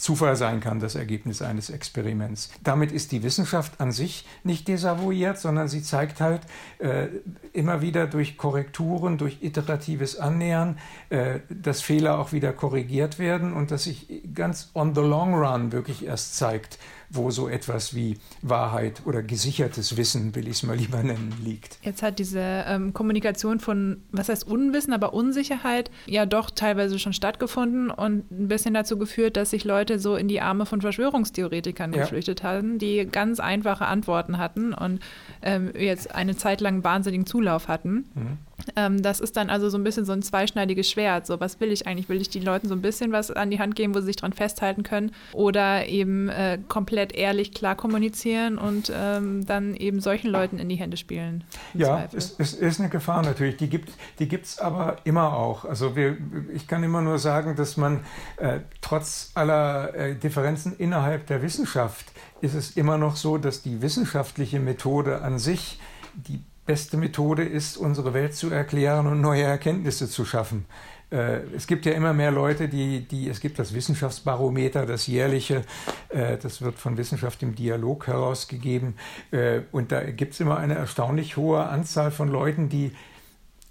Zufall 0.00 0.34
sein 0.34 0.60
kann, 0.60 0.80
das 0.80 0.94
Ergebnis 0.94 1.42
eines 1.42 1.68
Experiments. 1.68 2.50
Damit 2.64 2.90
ist 2.90 3.12
die 3.12 3.22
Wissenschaft 3.22 3.80
an 3.80 3.92
sich 3.92 4.26
nicht 4.44 4.66
desavouiert, 4.66 5.38
sondern 5.38 5.68
sie 5.68 5.82
zeigt 5.82 6.20
halt 6.20 6.40
äh, 6.78 7.08
immer 7.52 7.82
wieder 7.82 8.06
durch 8.06 8.38
Korrekturen, 8.38 9.18
durch 9.18 9.38
iteratives 9.42 10.18
Annähern, 10.18 10.78
äh, 11.10 11.40
dass 11.50 11.82
Fehler 11.82 12.18
auch 12.18 12.32
wieder 12.32 12.52
korrigiert 12.52 13.18
werden 13.18 13.52
und 13.52 13.70
dass 13.70 13.84
sich 13.84 14.22
ganz 14.34 14.70
on 14.74 14.94
the 14.94 15.02
long 15.02 15.34
run 15.34 15.70
wirklich 15.72 16.06
erst 16.06 16.36
zeigt, 16.36 16.78
wo 17.10 17.30
so 17.30 17.48
etwas 17.48 17.94
wie 17.94 18.18
Wahrheit 18.40 19.02
oder 19.04 19.22
gesichertes 19.22 19.96
Wissen, 19.96 20.34
will 20.34 20.46
ich 20.46 20.56
es 20.56 20.62
mal 20.62 20.76
lieber 20.76 21.02
nennen, 21.02 21.34
liegt. 21.44 21.78
Jetzt 21.82 22.02
hat 22.02 22.18
diese 22.18 22.40
ähm, 22.40 22.94
Kommunikation 22.94 23.58
von, 23.58 24.02
was 24.12 24.28
heißt 24.28 24.46
Unwissen, 24.46 24.92
aber 24.92 25.12
Unsicherheit 25.12 25.90
ja 26.06 26.24
doch 26.24 26.50
teilweise 26.50 26.98
schon 26.98 27.12
stattgefunden 27.12 27.90
und 27.90 28.30
ein 28.30 28.48
bisschen 28.48 28.74
dazu 28.74 28.96
geführt, 28.96 29.36
dass 29.36 29.50
sich 29.50 29.64
Leute 29.64 29.98
so 29.98 30.14
in 30.14 30.28
die 30.28 30.40
Arme 30.40 30.66
von 30.66 30.80
Verschwörungstheoretikern 30.80 31.92
ja. 31.92 32.02
geflüchtet 32.02 32.44
haben, 32.44 32.78
die 32.78 33.06
ganz 33.10 33.40
einfache 33.40 33.86
Antworten 33.86 34.38
hatten 34.38 34.72
und 34.72 35.00
ähm, 35.42 35.72
jetzt 35.76 36.14
eine 36.14 36.36
Zeit 36.36 36.60
lang 36.60 36.84
wahnsinnigen 36.84 37.26
Zulauf 37.26 37.66
hatten. 37.66 38.04
Mhm. 38.14 38.38
Ähm, 38.76 39.02
das 39.02 39.20
ist 39.20 39.36
dann 39.36 39.50
also 39.50 39.68
so 39.68 39.78
ein 39.78 39.84
bisschen 39.84 40.04
so 40.04 40.12
ein 40.12 40.22
zweischneidiges 40.22 40.90
Schwert. 40.90 41.26
So, 41.26 41.40
was 41.40 41.60
will 41.60 41.72
ich 41.72 41.86
eigentlich? 41.86 42.08
Will 42.08 42.20
ich 42.20 42.30
den 42.30 42.42
Leuten 42.42 42.68
so 42.68 42.74
ein 42.74 42.82
bisschen 42.82 43.12
was 43.12 43.30
an 43.30 43.50
die 43.50 43.58
Hand 43.58 43.74
geben, 43.76 43.94
wo 43.94 44.00
sie 44.00 44.06
sich 44.06 44.16
dran 44.16 44.32
festhalten 44.32 44.82
können? 44.82 45.12
Oder 45.32 45.86
eben 45.86 46.28
äh, 46.28 46.58
komplett 46.68 46.99
ehrlich, 47.14 47.52
klar 47.52 47.74
kommunizieren 47.74 48.58
und 48.58 48.92
ähm, 48.94 49.46
dann 49.46 49.74
eben 49.74 50.00
solchen 50.00 50.30
Leuten 50.30 50.58
in 50.58 50.68
die 50.68 50.76
Hände 50.76 50.96
spielen? 50.96 51.44
Ja, 51.74 52.08
es, 52.12 52.34
es, 52.38 52.54
ist 52.54 52.80
eine 52.80 52.88
Gefahr 52.88 53.22
natürlich. 53.22 53.56
Die 53.56 53.68
gibt 53.68 53.88
es 53.88 54.56
die 54.56 54.62
aber 54.62 54.98
immer 55.04 55.34
auch. 55.34 55.64
Also 55.64 55.96
wir, 55.96 56.16
ich 56.54 56.68
kann 56.68 56.82
immer 56.82 57.02
nur 57.02 57.18
sagen, 57.18 57.56
dass 57.56 57.76
man 57.76 58.04
äh, 58.36 58.60
trotz 58.80 59.30
aller 59.34 59.94
äh, 59.94 60.14
Differenzen 60.14 60.76
innerhalb 60.76 61.26
der 61.26 61.42
Wissenschaft 61.42 62.06
ist 62.40 62.54
es 62.54 62.76
immer 62.76 62.98
noch 62.98 63.16
so, 63.16 63.38
dass 63.38 63.62
die 63.62 63.82
wissenschaftliche 63.82 64.60
Methode 64.60 65.22
an 65.22 65.38
sich 65.38 65.78
die 66.14 66.42
beste 66.66 66.96
Methode 66.96 67.42
ist, 67.42 67.76
unsere 67.76 68.14
Welt 68.14 68.34
zu 68.34 68.50
erklären 68.50 69.06
und 69.06 69.20
neue 69.20 69.42
Erkenntnisse 69.42 70.08
zu 70.08 70.24
schaffen. 70.24 70.66
Äh, 71.10 71.40
es 71.56 71.66
gibt 71.66 71.86
ja 71.86 71.92
immer 71.92 72.12
mehr 72.12 72.30
Leute, 72.30 72.68
die, 72.68 73.06
die, 73.06 73.28
es 73.28 73.40
gibt 73.40 73.58
das 73.58 73.74
Wissenschaftsbarometer, 73.74 74.86
das 74.86 75.06
jährliche, 75.06 75.62
äh, 76.08 76.36
das 76.38 76.62
wird 76.62 76.78
von 76.78 76.96
Wissenschaft 76.96 77.42
im 77.42 77.54
Dialog 77.54 78.06
herausgegeben. 78.06 78.94
Äh, 79.30 79.62
und 79.72 79.92
da 79.92 80.02
gibt 80.02 80.34
es 80.34 80.40
immer 80.40 80.58
eine 80.58 80.74
erstaunlich 80.74 81.36
hohe 81.36 81.66
Anzahl 81.66 82.10
von 82.10 82.28
Leuten, 82.28 82.68
die 82.68 82.92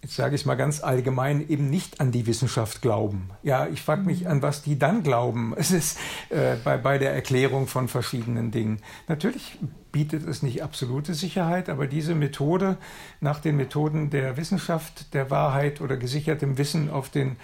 jetzt 0.02 0.16
sage 0.16 0.36
ich 0.36 0.46
mal 0.46 0.56
ganz 0.56 0.82
allgemein, 0.82 1.48
eben 1.50 1.70
nicht 1.70 2.00
an 2.00 2.12
die 2.12 2.26
Wissenschaft 2.26 2.82
glauben. 2.82 3.30
Ja, 3.44 3.68
ich 3.68 3.82
frage 3.82 4.04
mich, 4.04 4.28
an 4.28 4.42
was 4.42 4.62
die 4.62 4.80
dann 4.80 5.04
glauben. 5.04 5.54
Es 5.60 5.72
ist 5.72 6.00
äh, 6.30 6.56
bei, 6.64 6.78
bei 6.78 6.98
der 6.98 7.14
Erklärung 7.14 7.68
von 7.68 7.88
verschiedenen 7.88 8.52
Dingen. 8.52 8.80
Natürlich 9.08 9.58
bietet 9.92 10.28
es 10.28 10.42
nicht 10.42 10.64
absolute 10.64 11.14
Sicherheit, 11.14 11.70
aber 11.70 11.88
diese 11.88 12.16
Methode, 12.16 12.78
nach 13.20 13.40
den 13.40 13.58
Methoden 13.58 14.10
der 14.10 14.38
Wissenschaft, 14.38 15.14
der 15.14 15.30
Wahrheit 15.30 15.82
oder 15.82 15.98
gesichertem 15.98 16.58
Wissen 16.58 16.90
auf 16.90 17.10
den 17.10 17.38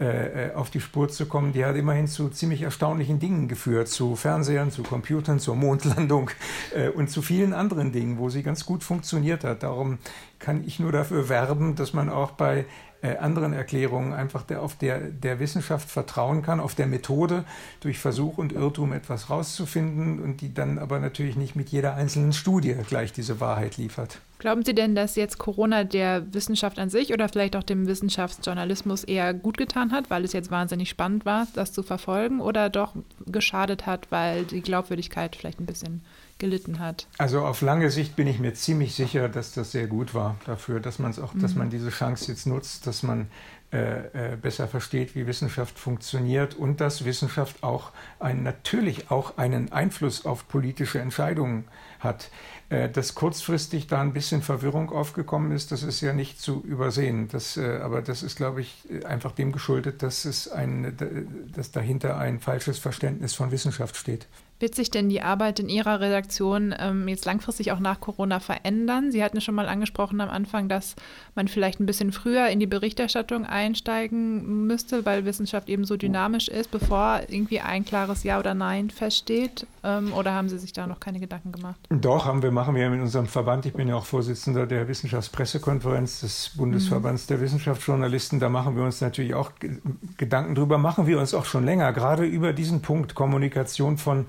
äh, 0.00 0.52
auf 0.54 0.70
die 0.70 0.80
Spur 0.80 1.08
zu 1.08 1.26
kommen, 1.26 1.52
die 1.52 1.64
hat 1.64 1.74
immerhin 1.74 2.06
zu 2.06 2.28
ziemlich 2.28 2.62
erstaunlichen 2.62 3.18
Dingen 3.18 3.48
geführt, 3.48 3.88
zu 3.88 4.14
Fernsehern, 4.14 4.70
zu 4.70 4.82
Computern, 4.84 5.40
zur 5.40 5.56
Mondlandung 5.56 6.30
äh, 6.74 6.88
und 6.88 7.10
zu 7.10 7.20
vielen 7.20 7.52
anderen 7.52 7.90
Dingen, 7.90 8.18
wo 8.18 8.28
sie 8.30 8.42
ganz 8.42 8.64
gut 8.64 8.84
funktioniert 8.84 9.42
hat. 9.42 9.64
Darum 9.64 9.98
kann 10.38 10.62
ich 10.64 10.78
nur 10.78 10.92
dafür 10.92 11.28
werben, 11.28 11.74
dass 11.74 11.94
man 11.94 12.10
auch 12.10 12.30
bei 12.30 12.64
äh, 13.02 13.16
anderen 13.16 13.52
Erklärungen 13.52 14.12
einfach 14.12 14.42
der, 14.42 14.62
auf 14.62 14.76
der, 14.76 15.00
der 15.00 15.40
Wissenschaft 15.40 15.90
vertrauen 15.90 16.42
kann, 16.42 16.60
auf 16.60 16.74
der 16.74 16.86
Methode, 16.86 17.44
durch 17.80 17.98
Versuch 17.98 18.38
und 18.38 18.52
Irrtum 18.52 18.92
etwas 18.92 19.30
rauszufinden 19.30 20.20
und 20.20 20.40
die 20.40 20.54
dann 20.54 20.78
aber 20.78 21.00
natürlich 21.00 21.36
nicht 21.36 21.56
mit 21.56 21.70
jeder 21.70 21.94
einzelnen 21.94 22.32
Studie 22.32 22.76
gleich 22.88 23.12
diese 23.12 23.40
Wahrheit 23.40 23.76
liefert. 23.76 24.20
Glauben 24.38 24.64
Sie 24.64 24.74
denn, 24.74 24.94
dass 24.94 25.16
jetzt 25.16 25.38
Corona 25.38 25.82
der 25.82 26.32
Wissenschaft 26.32 26.78
an 26.78 26.90
sich 26.90 27.12
oder 27.12 27.28
vielleicht 27.28 27.56
auch 27.56 27.64
dem 27.64 27.88
Wissenschaftsjournalismus 27.88 29.02
eher 29.02 29.34
gut 29.34 29.58
getan 29.58 29.90
hat, 29.90 30.10
weil 30.10 30.24
es 30.24 30.32
jetzt 30.32 30.50
wahnsinnig 30.50 30.88
spannend 30.88 31.26
war, 31.26 31.48
das 31.54 31.72
zu 31.72 31.82
verfolgen, 31.82 32.40
oder 32.40 32.70
doch 32.70 32.94
geschadet 33.26 33.86
hat, 33.86 34.10
weil 34.10 34.44
die 34.44 34.60
Glaubwürdigkeit 34.60 35.34
vielleicht 35.34 35.60
ein 35.60 35.66
bisschen 35.66 36.02
gelitten 36.38 36.78
hat. 36.78 37.08
Also 37.18 37.40
auf 37.40 37.62
lange 37.62 37.90
Sicht 37.90 38.14
bin 38.14 38.28
ich 38.28 38.38
mir 38.38 38.54
ziemlich 38.54 38.94
sicher, 38.94 39.28
dass 39.28 39.52
das 39.52 39.72
sehr 39.72 39.88
gut 39.88 40.14
war 40.14 40.36
dafür, 40.46 40.78
dass 40.78 41.00
man 41.00 41.10
es 41.10 41.18
auch, 41.18 41.34
mhm. 41.34 41.40
dass 41.40 41.56
man 41.56 41.70
diese 41.70 41.90
Chance 41.90 42.30
jetzt 42.30 42.46
nutzt, 42.46 42.86
dass 42.86 43.02
man 43.02 43.26
äh, 43.70 44.32
äh, 44.32 44.36
besser 44.36 44.66
versteht, 44.66 45.14
wie 45.14 45.26
Wissenschaft 45.26 45.78
funktioniert 45.78 46.54
und 46.54 46.80
dass 46.80 47.04
Wissenschaft 47.04 47.62
auch 47.62 47.92
ein, 48.18 48.42
natürlich 48.42 49.10
auch 49.10 49.36
einen 49.36 49.72
Einfluss 49.72 50.24
auf 50.24 50.48
politische 50.48 51.00
Entscheidungen 51.00 51.66
hat. 52.00 52.30
Äh, 52.70 52.88
dass 52.88 53.14
kurzfristig 53.14 53.86
da 53.86 54.00
ein 54.00 54.14
bisschen 54.14 54.40
Verwirrung 54.40 54.90
aufgekommen 54.90 55.52
ist, 55.52 55.70
das 55.70 55.82
ist 55.82 56.00
ja 56.00 56.14
nicht 56.14 56.40
zu 56.40 56.62
übersehen. 56.62 57.28
Das, 57.28 57.58
aber 57.58 58.00
das 58.00 58.22
ist, 58.22 58.36
glaube 58.36 58.62
ich, 58.62 58.84
einfach 59.04 59.32
dem 59.32 59.52
geschuldet, 59.52 60.02
dass, 60.02 60.24
es 60.24 60.48
ein, 60.48 60.96
dass 61.52 61.70
dahinter 61.70 62.16
ein 62.16 62.40
falsches 62.40 62.78
Verständnis 62.78 63.34
von 63.34 63.50
Wissenschaft 63.50 63.96
steht. 63.96 64.28
Wird 64.60 64.74
sich 64.74 64.90
denn 64.90 65.08
die 65.08 65.22
Arbeit 65.22 65.60
in 65.60 65.68
Ihrer 65.68 66.00
Redaktion 66.00 66.74
ähm, 66.76 67.06
jetzt 67.06 67.24
langfristig 67.24 67.70
auch 67.70 67.78
nach 67.78 68.00
Corona 68.00 68.40
verändern? 68.40 69.12
Sie 69.12 69.22
hatten 69.22 69.40
schon 69.40 69.54
mal 69.54 69.68
angesprochen 69.68 70.20
am 70.20 70.28
Anfang, 70.28 70.68
dass 70.68 70.96
man 71.36 71.46
vielleicht 71.46 71.78
ein 71.78 71.86
bisschen 71.86 72.10
früher 72.10 72.48
in 72.48 72.58
die 72.58 72.66
Berichterstattung 72.66 73.46
einsteigen 73.46 74.66
müsste, 74.66 75.06
weil 75.06 75.24
Wissenschaft 75.24 75.68
eben 75.68 75.84
so 75.84 75.96
dynamisch 75.96 76.48
ist, 76.48 76.72
bevor 76.72 77.20
irgendwie 77.28 77.60
ein 77.60 77.84
klares 77.84 78.24
Ja 78.24 78.40
oder 78.40 78.54
Nein 78.54 78.90
feststeht. 78.90 79.64
Ähm, 79.84 80.12
oder 80.12 80.34
haben 80.34 80.48
Sie 80.48 80.58
sich 80.58 80.72
da 80.72 80.88
noch 80.88 80.98
keine 80.98 81.20
Gedanken 81.20 81.52
gemacht? 81.52 81.78
Doch, 81.90 82.24
haben 82.24 82.42
wir, 82.42 82.50
machen 82.50 82.74
wir 82.74 82.90
mit 82.90 83.00
unserem 83.00 83.28
Verband. 83.28 83.64
Ich 83.64 83.74
bin 83.74 83.86
ja 83.86 83.94
auch 83.94 84.06
Vorsitzender 84.06 84.66
der 84.66 84.88
Wissenschaftspressekonferenz 84.88 86.20
des 86.20 86.50
Bundesverbands 86.56 87.24
mhm. 87.24 87.28
der 87.28 87.40
Wissenschaftsjournalisten. 87.42 88.40
Da 88.40 88.48
machen 88.48 88.74
wir 88.74 88.82
uns 88.82 89.00
natürlich 89.00 89.34
auch 89.34 89.52
Gedanken 90.16 90.56
drüber. 90.56 90.78
Machen 90.78 91.06
wir 91.06 91.20
uns 91.20 91.32
auch 91.32 91.44
schon 91.44 91.64
länger, 91.64 91.92
gerade 91.92 92.24
über 92.24 92.52
diesen 92.52 92.82
Punkt 92.82 93.14
Kommunikation 93.14 93.98
von 93.98 94.26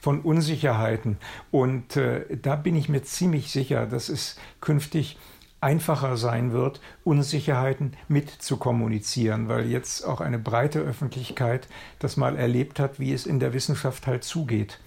von 0.00 0.20
Unsicherheiten. 0.20 1.18
Und 1.50 1.96
äh, 1.96 2.24
da 2.36 2.56
bin 2.56 2.76
ich 2.76 2.88
mir 2.88 3.02
ziemlich 3.02 3.50
sicher, 3.50 3.86
dass 3.86 4.08
es 4.08 4.36
künftig 4.60 5.18
einfacher 5.60 6.16
sein 6.16 6.52
wird, 6.52 6.80
Unsicherheiten 7.04 7.94
mit 8.06 8.30
zu 8.30 8.58
kommunizieren, 8.58 9.48
weil 9.48 9.66
jetzt 9.66 10.04
auch 10.04 10.20
eine 10.20 10.38
breite 10.38 10.78
Öffentlichkeit 10.78 11.68
das 11.98 12.16
mal 12.16 12.36
erlebt 12.36 12.78
hat, 12.78 13.00
wie 13.00 13.12
es 13.12 13.26
in 13.26 13.40
der 13.40 13.52
Wissenschaft 13.52 14.06
halt 14.06 14.22
zugeht. 14.22 14.78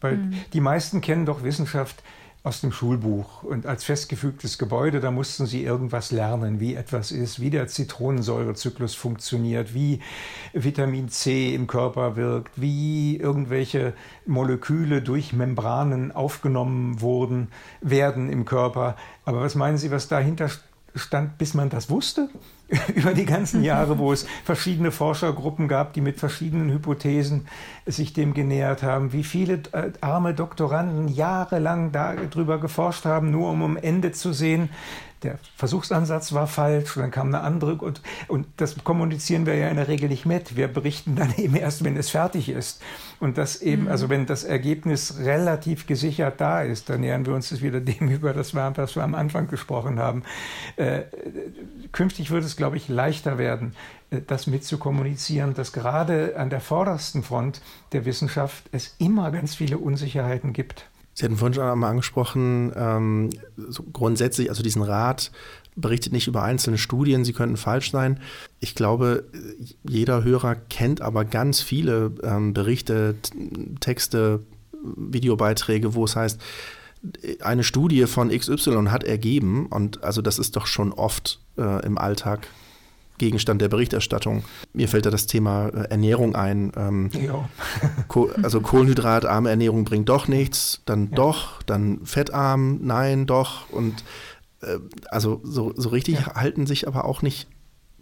Weil 0.00 0.16
mhm. 0.16 0.34
die 0.52 0.60
meisten 0.60 1.00
kennen 1.00 1.26
doch 1.26 1.42
Wissenschaft 1.42 2.02
aus 2.44 2.60
dem 2.60 2.72
Schulbuch 2.72 3.42
und 3.42 3.66
als 3.66 3.84
festgefügtes 3.84 4.58
Gebäude, 4.58 5.00
da 5.00 5.10
mussten 5.10 5.46
sie 5.46 5.64
irgendwas 5.64 6.12
lernen, 6.12 6.60
wie 6.60 6.74
etwas 6.74 7.10
ist, 7.10 7.40
wie 7.40 7.50
der 7.50 7.66
Zitronensäurezyklus 7.66 8.94
funktioniert, 8.94 9.74
wie 9.74 10.00
Vitamin 10.52 11.08
C 11.08 11.54
im 11.54 11.66
Körper 11.66 12.16
wirkt, 12.16 12.52
wie 12.60 13.16
irgendwelche 13.16 13.92
Moleküle 14.24 15.02
durch 15.02 15.32
Membranen 15.32 16.12
aufgenommen 16.12 17.00
wurden, 17.00 17.48
werden 17.80 18.30
im 18.30 18.44
Körper. 18.44 18.96
Aber 19.24 19.40
was 19.40 19.54
meinen 19.54 19.76
Sie, 19.76 19.90
was 19.90 20.08
dahinter 20.08 20.48
stand, 20.94 21.38
bis 21.38 21.54
man 21.54 21.70
das 21.70 21.90
wusste? 21.90 22.28
über 22.94 23.14
die 23.14 23.24
ganzen 23.24 23.64
Jahre, 23.64 23.98
wo 23.98 24.12
es 24.12 24.26
verschiedene 24.44 24.90
Forschergruppen 24.90 25.68
gab, 25.68 25.94
die 25.94 26.02
mit 26.02 26.18
verschiedenen 26.18 26.70
Hypothesen 26.70 27.48
sich 27.86 28.12
dem 28.12 28.34
genähert 28.34 28.82
haben, 28.82 29.12
wie 29.14 29.24
viele 29.24 29.62
äh, 29.72 29.92
arme 30.02 30.34
Doktoranden 30.34 31.08
jahrelang 31.08 31.92
darüber 31.92 32.58
geforscht 32.58 33.06
haben, 33.06 33.30
nur 33.30 33.50
um 33.50 33.62
am 33.62 33.76
Ende 33.78 34.12
zu 34.12 34.32
sehen, 34.34 34.68
der 35.22 35.38
Versuchsansatz 35.56 36.32
war 36.32 36.46
falsch, 36.46 36.94
dann 36.94 37.10
kam 37.10 37.28
eine 37.28 37.40
andere 37.40 37.74
und, 37.74 38.00
und 38.28 38.46
das 38.56 38.76
kommunizieren 38.84 39.46
wir 39.46 39.54
ja 39.54 39.68
in 39.68 39.76
der 39.76 39.88
Regel 39.88 40.08
nicht 40.08 40.26
mit. 40.26 40.56
Wir 40.56 40.68
berichten 40.68 41.16
dann 41.16 41.34
eben 41.36 41.56
erst, 41.56 41.84
wenn 41.84 41.96
es 41.96 42.10
fertig 42.10 42.48
ist. 42.48 42.80
Und 43.20 43.36
das 43.36 43.60
eben, 43.60 43.82
mhm. 43.82 43.88
also 43.88 44.08
wenn 44.08 44.26
das 44.26 44.44
Ergebnis 44.44 45.18
relativ 45.18 45.86
gesichert 45.86 46.40
da 46.40 46.62
ist, 46.62 46.88
dann 46.88 47.00
nähern 47.00 47.26
wir 47.26 47.34
uns 47.34 47.48
das 47.48 47.62
wieder 47.62 47.80
dem 47.80 48.08
über, 48.08 48.32
das 48.32 48.54
wir, 48.54 48.72
was 48.76 48.94
wir 48.94 49.02
am 49.02 49.14
Anfang 49.14 49.48
gesprochen 49.48 49.98
haben. 49.98 50.22
Äh, 50.76 51.02
künftig 51.92 52.30
wird 52.30 52.44
es, 52.44 52.56
glaube 52.56 52.76
ich, 52.76 52.88
leichter 52.88 53.38
werden, 53.38 53.74
äh, 54.10 54.20
das 54.26 54.46
mitzukommunizieren, 54.46 55.54
dass 55.54 55.72
gerade 55.72 56.36
an 56.36 56.50
der 56.50 56.60
vordersten 56.60 57.22
Front 57.22 57.60
der 57.92 58.04
Wissenschaft 58.04 58.64
es 58.72 58.94
immer 58.98 59.30
ganz 59.30 59.56
viele 59.56 59.78
Unsicherheiten 59.78 60.52
gibt. 60.52 60.86
Sie 61.18 61.24
hatten 61.24 61.36
vorhin 61.36 61.54
schon 61.54 61.64
einmal 61.64 61.90
angesprochen, 61.90 62.70
ähm, 62.76 63.30
so 63.56 63.82
grundsätzlich, 63.82 64.50
also 64.50 64.62
diesen 64.62 64.82
Rat 64.82 65.32
berichtet 65.74 66.12
nicht 66.12 66.28
über 66.28 66.44
einzelne 66.44 66.78
Studien, 66.78 67.24
sie 67.24 67.32
könnten 67.32 67.56
falsch 67.56 67.90
sein. 67.90 68.20
Ich 68.60 68.76
glaube, 68.76 69.24
jeder 69.82 70.22
Hörer 70.22 70.54
kennt 70.54 71.00
aber 71.00 71.24
ganz 71.24 71.60
viele 71.60 72.12
ähm, 72.22 72.54
Berichte, 72.54 73.16
Texte, 73.80 74.44
Videobeiträge, 74.80 75.96
wo 75.96 76.04
es 76.04 76.14
heißt, 76.14 76.40
eine 77.40 77.64
Studie 77.64 78.06
von 78.06 78.28
XY 78.28 78.86
hat 78.90 79.02
ergeben, 79.02 79.66
und 79.66 80.04
also 80.04 80.22
das 80.22 80.38
ist 80.38 80.54
doch 80.54 80.68
schon 80.68 80.92
oft 80.92 81.40
äh, 81.56 81.84
im 81.84 81.98
Alltag 81.98 82.46
Gegenstand 83.18 83.60
der 83.60 83.68
Berichterstattung. 83.68 84.44
Mir 84.72 84.88
fällt 84.88 85.06
da 85.06 85.10
das 85.10 85.26
Thema 85.26 85.68
äh, 85.68 85.90
Ernährung 85.90 86.34
ein. 86.34 86.72
Ähm, 86.76 87.10
also 88.42 88.60
kohlenhydratarme 88.60 89.50
Ernährung 89.50 89.84
bringt 89.84 90.08
doch 90.08 90.28
nichts, 90.28 90.82
dann 90.86 91.08
ja. 91.10 91.16
doch, 91.16 91.62
dann 91.62 92.04
fettarm, 92.04 92.80
nein, 92.82 93.26
doch. 93.26 93.70
Und 93.70 94.04
äh, 94.62 94.78
also 95.10 95.40
so, 95.44 95.72
so 95.76 95.90
richtig 95.90 96.20
ja. 96.20 96.34
halten 96.34 96.66
sich 96.66 96.88
aber 96.88 97.04
auch 97.04 97.22
nicht 97.22 97.48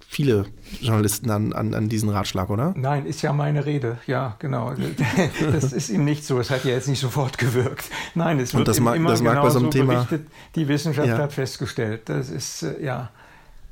viele 0.08 0.46
Journalisten 0.80 1.30
an, 1.30 1.52
an, 1.52 1.74
an, 1.74 1.88
diesen 1.88 2.08
Ratschlag, 2.08 2.48
oder? 2.48 2.74
Nein, 2.76 3.06
ist 3.06 3.22
ja 3.22 3.32
meine 3.32 3.66
Rede. 3.66 3.98
Ja, 4.06 4.36
genau. 4.38 4.74
Das 5.52 5.72
ist 5.72 5.90
ihm 5.90 6.04
nicht 6.04 6.24
so. 6.24 6.38
Es 6.38 6.50
hat 6.50 6.64
ja 6.64 6.72
jetzt 6.72 6.88
nicht 6.88 7.00
sofort 7.00 7.38
gewirkt. 7.38 7.86
Nein, 8.14 8.38
es 8.38 8.54
wird 8.54 8.68
das 8.68 8.80
mag, 8.80 8.96
immer 8.96 9.10
das 9.10 9.22
mag 9.22 9.42
bei 9.42 9.50
so 9.50 9.58
einem 9.58 9.70
Thema, 9.70 9.94
berichtet. 9.94 10.28
Die 10.54 10.68
Wissenschaft 10.68 11.08
ja. 11.08 11.18
hat 11.18 11.32
festgestellt. 11.32 12.02
Das 12.08 12.30
ist, 12.30 12.62
äh, 12.62 12.84
ja. 12.84 13.10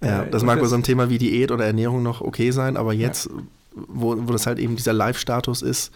Ja, 0.04 0.24
das 0.24 0.42
mag 0.42 0.60
bei 0.60 0.66
so 0.66 0.74
einem 0.74 0.84
Thema 0.84 1.10
wie 1.10 1.18
Diät 1.18 1.50
oder 1.50 1.64
Ernährung 1.64 2.02
noch 2.02 2.20
okay 2.20 2.50
sein, 2.50 2.76
aber 2.76 2.92
jetzt, 2.92 3.26
ja. 3.26 3.32
wo, 3.88 4.16
wo 4.18 4.32
das 4.32 4.46
halt 4.46 4.58
eben 4.58 4.76
dieser 4.76 4.92
Live-Status 4.92 5.62
ist, 5.62 5.92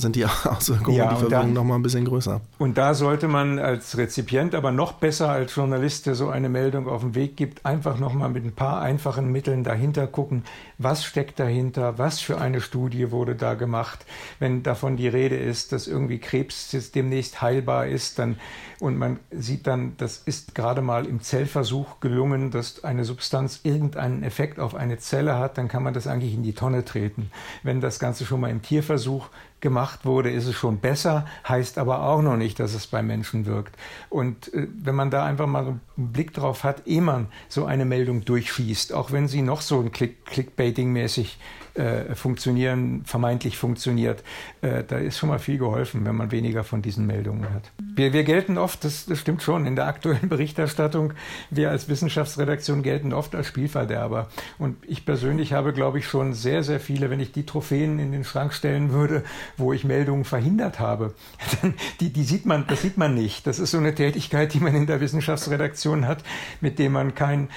sind 0.00 0.16
die 0.16 0.24
Auswirkungen, 0.44 0.96
ja, 0.96 1.12
die 1.12 1.20
Verwirrung 1.20 1.52
noch 1.52 1.64
mal 1.64 1.76
ein 1.76 1.82
bisschen 1.82 2.04
größer. 2.04 2.40
Und 2.58 2.78
da 2.78 2.94
sollte 2.94 3.28
man 3.28 3.58
als 3.58 3.96
Rezipient, 3.96 4.54
aber 4.54 4.72
noch 4.72 4.94
besser 4.94 5.30
als 5.30 5.54
Journalist, 5.54 6.06
der 6.06 6.14
so 6.14 6.28
eine 6.28 6.48
Meldung 6.48 6.88
auf 6.88 7.02
den 7.02 7.14
Weg 7.14 7.36
gibt, 7.36 7.64
einfach 7.66 7.98
noch 7.98 8.12
mal 8.12 8.28
mit 8.28 8.44
ein 8.44 8.52
paar 8.52 8.80
einfachen 8.80 9.30
Mitteln 9.30 9.64
dahinter 9.64 10.06
gucken, 10.06 10.44
was 10.78 11.04
steckt 11.04 11.38
dahinter, 11.38 11.98
was 11.98 12.20
für 12.20 12.40
eine 12.40 12.60
Studie 12.60 13.10
wurde 13.10 13.34
da 13.34 13.54
gemacht. 13.54 14.04
Wenn 14.38 14.62
davon 14.62 14.96
die 14.96 15.08
Rede 15.08 15.36
ist, 15.36 15.72
dass 15.72 15.86
irgendwie 15.86 16.18
Krebs 16.18 16.72
jetzt 16.72 16.94
demnächst 16.94 17.42
heilbar 17.42 17.86
ist, 17.86 18.18
dann 18.18 18.36
und 18.80 18.96
man 18.96 19.20
sieht 19.30 19.66
dann, 19.66 19.92
das 19.98 20.22
ist 20.24 20.54
gerade 20.54 20.80
mal 20.80 21.04
im 21.04 21.20
Zellversuch 21.20 22.00
gelungen, 22.00 22.50
dass 22.50 22.82
eine 22.82 23.04
Substanz 23.04 23.60
irgendeinen 23.62 24.22
Effekt 24.22 24.58
auf 24.58 24.74
eine 24.74 24.98
Zelle 24.98 25.38
hat, 25.38 25.58
dann 25.58 25.68
kann 25.68 25.82
man 25.82 25.92
das 25.92 26.06
eigentlich 26.06 26.32
in 26.32 26.42
die 26.42 26.54
Tonne 26.54 26.82
treten. 26.84 27.30
Wenn 27.62 27.82
das 27.82 27.98
Ganze 27.98 28.24
schon 28.24 28.40
mal 28.40 28.50
im 28.50 28.62
Tierversuch 28.62 29.28
gemacht 29.60 30.04
wurde, 30.04 30.30
ist 30.30 30.46
es 30.46 30.54
schon 30.54 30.78
besser, 30.78 31.26
heißt 31.48 31.78
aber 31.78 32.02
auch 32.02 32.22
noch 32.22 32.36
nicht, 32.36 32.58
dass 32.60 32.74
es 32.74 32.86
bei 32.86 33.02
Menschen 33.02 33.46
wirkt. 33.46 33.76
Und 34.08 34.52
äh, 34.54 34.68
wenn 34.72 34.94
man 34.94 35.10
da 35.10 35.24
einfach 35.24 35.46
mal 35.46 35.64
so 35.64 35.70
einen 35.70 35.80
Blick 36.08 36.32
drauf 36.32 36.64
hat, 36.64 36.86
ehe 36.86 37.02
man 37.02 37.28
so 37.48 37.64
eine 37.64 37.84
Meldung 37.84 38.24
durchschießt, 38.24 38.92
auch 38.92 39.12
wenn 39.12 39.28
sie 39.28 39.42
noch 39.42 39.60
so 39.60 39.80
ein 39.80 39.92
Click 39.92 40.16
Clickbaiting-mäßig 40.26 41.36
äh, 41.74 42.14
funktionieren, 42.14 43.02
vermeintlich 43.04 43.56
funktioniert, 43.56 44.22
äh, 44.60 44.84
da 44.86 44.98
ist 44.98 45.18
schon 45.18 45.28
mal 45.28 45.38
viel 45.38 45.58
geholfen, 45.58 46.04
wenn 46.04 46.16
man 46.16 46.30
weniger 46.30 46.64
von 46.64 46.82
diesen 46.82 47.06
Meldungen 47.06 47.52
hat. 47.54 47.70
Wir, 47.80 48.12
wir 48.12 48.24
gelten 48.24 48.58
oft, 48.58 48.84
das, 48.84 49.06
das 49.06 49.18
stimmt 49.18 49.42
schon, 49.42 49.66
in 49.66 49.76
der 49.76 49.86
aktuellen 49.86 50.28
Berichterstattung, 50.28 51.12
wir 51.50 51.70
als 51.70 51.88
Wissenschaftsredaktion 51.88 52.82
gelten 52.82 53.12
oft 53.12 53.34
als 53.34 53.46
Spielverderber. 53.46 54.28
Und 54.58 54.76
ich 54.86 55.04
persönlich 55.04 55.52
habe, 55.52 55.72
glaube 55.72 55.98
ich, 55.98 56.06
schon 56.06 56.34
sehr, 56.34 56.62
sehr 56.62 56.80
viele, 56.80 57.10
wenn 57.10 57.20
ich 57.20 57.32
die 57.32 57.46
Trophäen 57.46 57.98
in 57.98 58.12
den 58.12 58.24
Schrank 58.24 58.52
stellen 58.52 58.92
würde, 58.92 59.24
wo 59.56 59.72
ich 59.72 59.84
Meldungen 59.84 60.24
verhindert 60.24 60.80
habe, 60.80 61.14
die, 62.00 62.12
die 62.12 62.24
sieht 62.24 62.46
man, 62.46 62.66
das 62.66 62.82
sieht 62.82 62.98
man 62.98 63.14
nicht. 63.14 63.46
Das 63.46 63.58
ist 63.58 63.70
so 63.70 63.78
eine 63.78 63.94
Tätigkeit, 63.94 64.52
die 64.54 64.60
man 64.60 64.74
in 64.74 64.86
der 64.86 65.00
Wissenschaftsredaktion 65.00 65.89
hat, 66.06 66.24
mit 66.60 66.78
dem 66.78 66.92
man 66.92 67.14
kein 67.14 67.48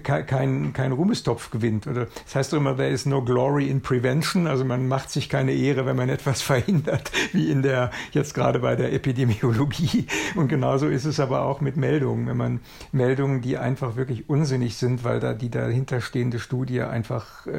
kein, 0.00 0.72
kein 0.72 0.92
Ruhmestopf 0.92 1.50
gewinnt. 1.50 1.86
Oder 1.86 2.06
das 2.24 2.34
heißt 2.34 2.52
doch 2.52 2.58
immer, 2.58 2.76
there 2.76 2.88
is 2.88 3.06
no 3.06 3.22
glory 3.22 3.68
in 3.68 3.82
prevention. 3.82 4.46
Also 4.46 4.64
man 4.64 4.88
macht 4.88 5.10
sich 5.10 5.28
keine 5.28 5.52
Ehre, 5.52 5.86
wenn 5.86 5.96
man 5.96 6.08
etwas 6.08 6.42
verhindert, 6.42 7.10
wie 7.32 7.50
in 7.50 7.62
der, 7.62 7.90
jetzt 8.12 8.34
gerade 8.34 8.60
bei 8.60 8.76
der 8.76 8.92
Epidemiologie. 8.92 10.06
Und 10.34 10.48
genauso 10.48 10.88
ist 10.88 11.04
es 11.04 11.20
aber 11.20 11.42
auch 11.42 11.60
mit 11.60 11.76
Meldungen. 11.76 12.26
Wenn 12.26 12.36
man 12.36 12.60
Meldungen, 12.92 13.40
die 13.42 13.58
einfach 13.58 13.96
wirklich 13.96 14.28
unsinnig 14.28 14.76
sind, 14.76 15.04
weil 15.04 15.20
da 15.20 15.34
die 15.34 15.50
dahinterstehende 15.50 16.38
Studie 16.38 16.82
einfach 16.82 17.46
äh, 17.46 17.52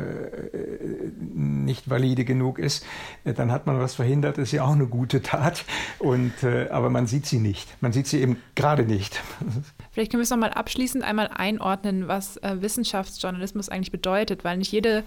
nicht 1.19 1.89
valide 1.89 2.25
genug 2.25 2.59
ist, 2.59 2.85
äh, 3.23 3.33
dann 3.33 3.51
hat 3.51 3.67
man 3.67 3.79
was 3.79 3.95
verhindert, 3.95 4.37
ist 4.37 4.51
ja 4.51 4.63
auch 4.63 4.73
eine 4.73 4.87
gute 4.87 5.21
Tat. 5.21 5.65
Und, 5.99 6.43
äh, 6.43 6.69
aber 6.69 6.89
man 6.89 7.07
sieht 7.07 7.25
sie 7.25 7.39
nicht. 7.39 7.81
Man 7.81 7.93
sieht 7.93 8.07
sie 8.07 8.21
eben 8.21 8.37
gerade 8.55 8.83
nicht. 8.83 9.21
Vielleicht 9.93 10.11
können 10.11 10.21
wir 10.21 10.23
es 10.23 10.31
nochmal 10.31 10.51
abschließend 10.51 11.03
einmal 11.03 11.29
einordnen, 11.31 12.07
was 12.07 12.37
äh, 12.37 12.57
Wissenschaftsjournalismus 12.59 13.69
eigentlich 13.69 13.91
bedeutet, 13.91 14.43
weil 14.43 14.57
nicht 14.57 14.71
jede 14.71 15.03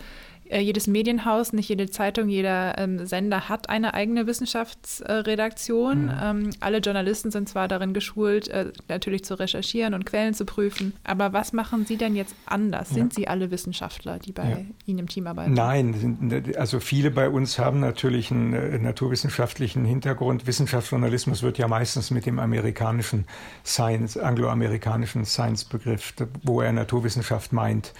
jedes 0.51 0.87
Medienhaus, 0.87 1.53
nicht 1.53 1.69
jede 1.69 1.91
Zeitung, 1.91 2.29
jeder 2.29 2.79
ähm, 2.79 3.07
Sender 3.07 3.49
hat 3.49 3.69
eine 3.69 3.95
eigene 3.95 4.27
Wissenschaftsredaktion. 4.27 6.09
Äh, 6.09 6.33
mhm. 6.35 6.45
ähm, 6.45 6.51
alle 6.61 6.79
Journalisten 6.79 7.31
sind 7.31 7.49
zwar 7.49 7.69
darin 7.69 7.95
geschult, 7.95 8.49
äh, 8.49 8.73
natürlich 8.89 9.25
zu 9.25 9.39
recherchieren 9.39 9.95
und 9.95 10.07
Quellen 10.07 10.35
zu 10.35 10.45
prüfen, 10.45 10.93
aber 11.05 11.33
was 11.33 11.53
machen 11.53 11.87
Sie 11.87 11.97
denn 11.97 12.17
jetzt 12.17 12.35
anders? 12.47 12.91
Ja. 12.91 12.97
Sind 12.97 13.15
Sie 13.15 13.29
alle 13.29 13.51
Wissenschaftler, 13.51 14.19
die 14.19 14.33
bei 14.33 14.51
ja. 14.51 14.59
Ihnen 14.87 15.01
im 15.01 15.09
Team 15.09 15.27
arbeiten? 15.27 15.55
Nein, 15.55 16.55
also 16.57 16.81
viele 16.81 17.11
bei 17.11 17.29
uns 17.29 17.59
haben 17.59 17.81
natürlich 17.81 18.31
einen 18.31 18.53
äh, 18.53 18.79
naturwissenschaftlichen 18.79 19.85
Hintergrund. 19.85 20.47
Wissenschaftsjournalismus 20.47 21.43
wird 21.43 21.59
ja 21.59 21.69
meistens 21.69 22.11
mit 22.11 22.27
dem 22.27 22.39
amerikanischen 22.39 23.27
Science, 23.65 24.17
angloamerikanischen 24.17 25.25
Science-Begriff, 25.25 26.15
wo 26.43 26.61
er 26.61 26.73
Naturwissenschaft 26.73 27.53
meint, 27.53 27.93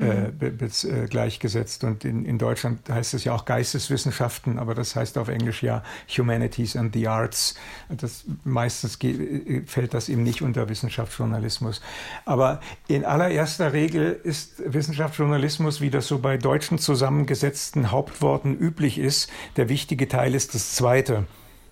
äh, 0.00 0.30
äh, 0.46 1.06
gleichgesetzt. 1.08 1.84
Und 1.84 2.04
in, 2.04 2.24
in 2.24 2.38
Deutschland 2.38 2.88
heißt 2.88 3.12
es 3.14 3.24
ja 3.24 3.34
auch 3.34 3.44
Geisteswissenschaften, 3.44 4.58
aber 4.58 4.74
das 4.74 4.96
heißt 4.96 5.18
auf 5.18 5.28
Englisch 5.28 5.62
ja 5.62 5.82
Humanities 6.16 6.74
and 6.76 6.94
the 6.94 7.06
Arts. 7.06 7.54
Das, 7.88 8.24
meistens 8.44 8.98
äh, 9.02 9.62
fällt 9.66 9.92
das 9.92 10.08
eben 10.08 10.22
nicht 10.22 10.40
unter 10.42 10.68
Wissenschaftsjournalismus. 10.68 11.82
Aber 12.24 12.60
in 12.88 13.04
allererster 13.04 13.72
Regel 13.72 14.18
ist 14.22 14.62
Wissenschaftsjournalismus, 14.64 15.80
wie 15.80 15.90
das 15.90 16.06
so 16.06 16.18
bei 16.18 16.38
deutschen 16.38 16.78
zusammengesetzten 16.78 17.90
Hauptworten 17.90 18.56
üblich 18.56 18.98
ist, 18.98 19.30
der 19.56 19.68
wichtige 19.68 20.08
Teil 20.08 20.34
ist 20.34 20.54
das 20.54 20.74
zweite. 20.74 21.26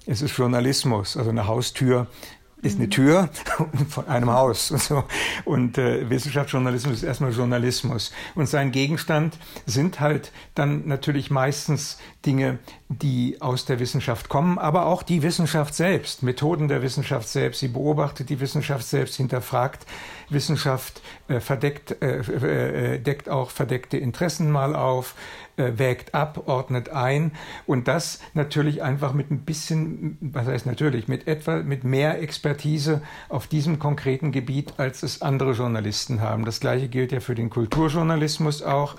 Es 0.04 0.22
ist 0.22 0.36
Journalismus, 0.36 1.16
also 1.16 1.30
eine 1.30 1.46
Haustür 1.46 2.06
ist 2.62 2.78
eine 2.78 2.88
Tür 2.88 3.28
von 3.88 4.08
einem 4.08 4.30
Haus 4.30 4.70
und 4.70 4.82
so. 4.82 5.04
Und 5.44 5.78
äh, 5.78 6.08
Wissenschaftsjournalismus 6.10 6.96
ist 6.96 7.02
erstmal 7.02 7.32
Journalismus. 7.32 8.12
Und 8.34 8.48
sein 8.48 8.72
Gegenstand 8.72 9.38
sind 9.66 10.00
halt 10.00 10.32
dann 10.54 10.86
natürlich 10.86 11.30
meistens 11.30 11.98
Dinge, 12.26 12.58
die 12.90 13.36
aus 13.40 13.66
der 13.66 13.80
Wissenschaft 13.80 14.30
kommen, 14.30 14.58
aber 14.58 14.86
auch 14.86 15.02
die 15.02 15.22
Wissenschaft 15.22 15.74
selbst, 15.74 16.22
Methoden 16.22 16.68
der 16.68 16.80
Wissenschaft 16.80 17.28
selbst. 17.28 17.60
Sie 17.60 17.68
beobachtet 17.68 18.30
die 18.30 18.40
Wissenschaft 18.40 18.86
selbst, 18.86 19.16
hinterfragt 19.16 19.84
Wissenschaft, 20.30 21.02
äh, 21.28 21.40
verdeckt, 21.40 22.00
äh, 22.02 22.20
äh, 22.20 22.94
äh 22.94 22.98
deckt 22.98 23.28
auch 23.28 23.50
verdeckte 23.50 23.98
Interessen 23.98 24.50
mal 24.50 24.74
auf, 24.74 25.14
äh, 25.58 25.72
wägt 25.76 26.14
ab, 26.14 26.44
ordnet 26.46 26.88
ein 26.88 27.32
und 27.66 27.88
das 27.88 28.20
natürlich 28.32 28.82
einfach 28.82 29.12
mit 29.12 29.30
ein 29.30 29.40
bisschen, 29.40 30.16
was 30.22 30.46
heißt 30.46 30.64
natürlich, 30.64 31.08
mit 31.08 31.28
etwa 31.28 31.56
mit 31.56 31.84
mehr 31.84 32.22
Expertise 32.22 33.02
auf 33.28 33.46
diesem 33.48 33.78
konkreten 33.78 34.32
Gebiet, 34.32 34.74
als 34.78 35.02
es 35.02 35.20
andere 35.20 35.52
Journalisten 35.52 36.22
haben. 36.22 36.46
Das 36.46 36.58
gleiche 36.58 36.88
gilt 36.88 37.12
ja 37.12 37.20
für 37.20 37.34
den 37.34 37.50
Kulturjournalismus 37.50 38.62
auch. 38.62 38.96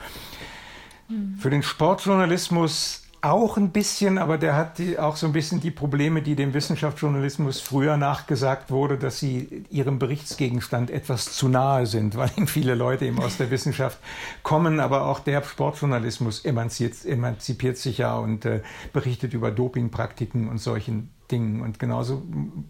Hm. 1.08 1.38
Für 1.40 1.50
den 1.50 1.64
Sportjournalismus 1.64 3.09
Auch 3.22 3.58
ein 3.58 3.72
bisschen, 3.72 4.18
aber 4.18 4.38
der 4.38 4.56
hat 4.56 4.78
die, 4.78 4.98
auch 4.98 5.18
so 5.18 5.26
ein 5.26 5.34
bisschen 5.34 5.60
die 5.60 5.72
Probleme, 5.72 6.22
die 6.22 6.36
dem 6.36 6.54
Wissenschaftsjournalismus 6.54 7.60
früher 7.60 7.98
nachgesagt 7.98 8.72
wurde, 8.72 8.98
dass 8.98 9.20
sie 9.20 9.66
ihrem 9.70 10.00
Berichtsgegenstand 10.00 10.90
etwas 10.90 11.34
zu 11.34 11.50
nahe 11.50 11.86
sind, 11.86 12.16
weil 12.16 12.32
ihm 12.38 12.48
viele 12.48 12.76
Leute 12.76 13.06
eben 13.06 13.20
aus 13.20 13.36
der 13.36 13.52
Wissenschaft 13.52 14.00
kommen. 14.42 14.80
Aber 14.80 15.06
auch 15.06 15.20
der 15.20 15.44
Sportjournalismus 15.44 16.46
emanzipiert, 16.46 17.06
emanzipiert 17.06 17.78
sich 17.78 17.98
ja 17.98 18.18
und 18.18 18.46
äh, 18.46 18.62
berichtet 18.94 19.34
über 19.34 19.52
Dopingpraktiken 19.52 20.48
und 20.48 20.60
solchen 20.60 21.10
Dingen. 21.32 21.62
Und 21.62 21.80
genauso 21.80 22.24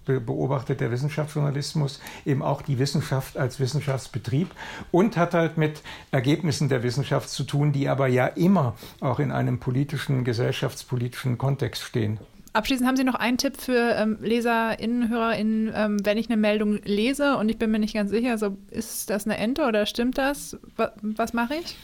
beobachtet 0.05 0.81
der 0.81 0.91
Wissenschaftsjournalismus 0.91 1.99
eben 2.25 2.41
auch 2.41 2.61
die 2.61 2.79
Wissenschaft 2.79 3.37
als 3.37 3.59
Wissenschaftsbetrieb 3.59 4.49
und 4.91 5.17
hat 5.17 5.33
halt 5.33 5.57
mit 5.57 5.81
Ergebnissen 6.11 6.69
der 6.69 6.83
Wissenschaft 6.83 7.29
zu 7.29 7.43
tun, 7.43 7.71
die 7.71 7.89
aber 7.89 8.07
ja 8.07 8.27
immer 8.27 8.75
auch 9.01 9.19
in 9.19 9.31
einem 9.31 9.59
politischen, 9.59 10.23
gesellschaftspolitischen 10.23 11.37
Kontext 11.37 11.83
stehen. 11.83 12.19
Abschließend 12.51 12.87
haben 12.87 12.97
Sie 12.97 13.03
noch 13.03 13.15
einen 13.15 13.37
Tipp 13.37 13.57
für 13.57 13.95
ähm, 13.95 14.17
LeserInnen, 14.21 15.09
HörerInnen, 15.09 15.71
ähm, 15.75 15.97
wenn 16.03 16.17
ich 16.17 16.29
eine 16.29 16.37
Meldung 16.37 16.79
lese 16.83 17.37
und 17.37 17.47
ich 17.49 17.59
bin 17.59 17.69
mir 17.69 17.77
nicht 17.77 17.93
ganz 17.93 18.09
sicher, 18.09 18.31
also 18.31 18.57
ist 18.71 19.11
das 19.11 19.25
eine 19.25 19.37
Ente 19.37 19.65
oder 19.65 19.85
stimmt 19.85 20.17
das? 20.17 20.57
was, 20.75 20.91
was 21.01 21.33
mache 21.33 21.55
ich? 21.55 21.77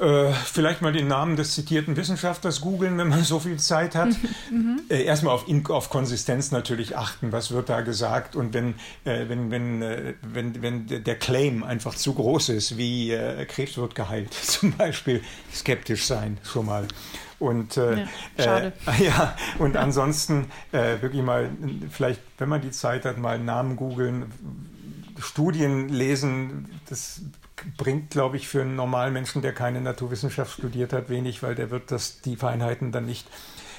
Äh, 0.00 0.32
vielleicht 0.32 0.82
mal 0.82 0.92
den 0.92 1.08
Namen 1.08 1.36
des 1.36 1.54
zitierten 1.54 1.96
Wissenschaftlers 1.96 2.60
googeln, 2.60 2.98
wenn 2.98 3.08
man 3.08 3.24
so 3.24 3.38
viel 3.38 3.58
Zeit 3.58 3.94
hat. 3.94 4.10
Mhm. 4.50 4.82
Äh, 4.90 5.04
erstmal 5.04 5.34
auf, 5.34 5.46
auf, 5.70 5.88
Konsistenz 5.88 6.50
natürlich 6.50 6.96
achten, 6.96 7.32
was 7.32 7.52
wird 7.52 7.68
da 7.68 7.80
gesagt. 7.80 8.36
Und 8.36 8.52
wenn, 8.52 8.74
äh, 9.04 9.28
wenn, 9.28 9.50
wenn, 9.50 9.82
äh, 9.82 10.14
wenn, 10.22 10.60
wenn 10.60 10.86
der 10.86 11.14
Claim 11.16 11.62
einfach 11.62 11.94
zu 11.94 12.12
groß 12.12 12.50
ist, 12.50 12.76
wie 12.76 13.12
äh, 13.12 13.44
Krebs 13.46 13.78
wird 13.78 13.94
geheilt, 13.94 14.34
zum 14.42 14.72
Beispiel, 14.72 15.22
skeptisch 15.54 16.04
sein 16.04 16.38
schon 16.42 16.66
mal. 16.66 16.86
Und, 17.38 17.76
äh, 17.76 18.06
ja, 18.36 18.58
äh, 18.58 18.72
ja, 18.98 19.36
und 19.58 19.76
ansonsten 19.76 20.46
äh, 20.72 21.00
wirklich 21.00 21.22
mal, 21.22 21.50
vielleicht, 21.90 22.20
wenn 22.38 22.48
man 22.48 22.60
die 22.60 22.70
Zeit 22.70 23.04
hat, 23.04 23.18
mal 23.18 23.38
Namen 23.38 23.76
googeln, 23.76 24.26
Studien 25.18 25.88
lesen, 25.88 26.68
das 26.88 27.22
bringt, 27.76 28.10
glaube 28.10 28.36
ich, 28.36 28.48
für 28.48 28.62
einen 28.62 28.76
normalen 28.76 29.12
Menschen, 29.12 29.42
der 29.42 29.52
keine 29.52 29.80
Naturwissenschaft 29.80 30.52
studiert 30.52 30.92
hat, 30.92 31.08
wenig, 31.08 31.42
weil 31.42 31.54
der 31.54 31.70
wird 31.70 31.90
das, 31.90 32.20
die 32.20 32.36
Feinheiten 32.36 32.92
dann 32.92 33.06
nicht 33.06 33.26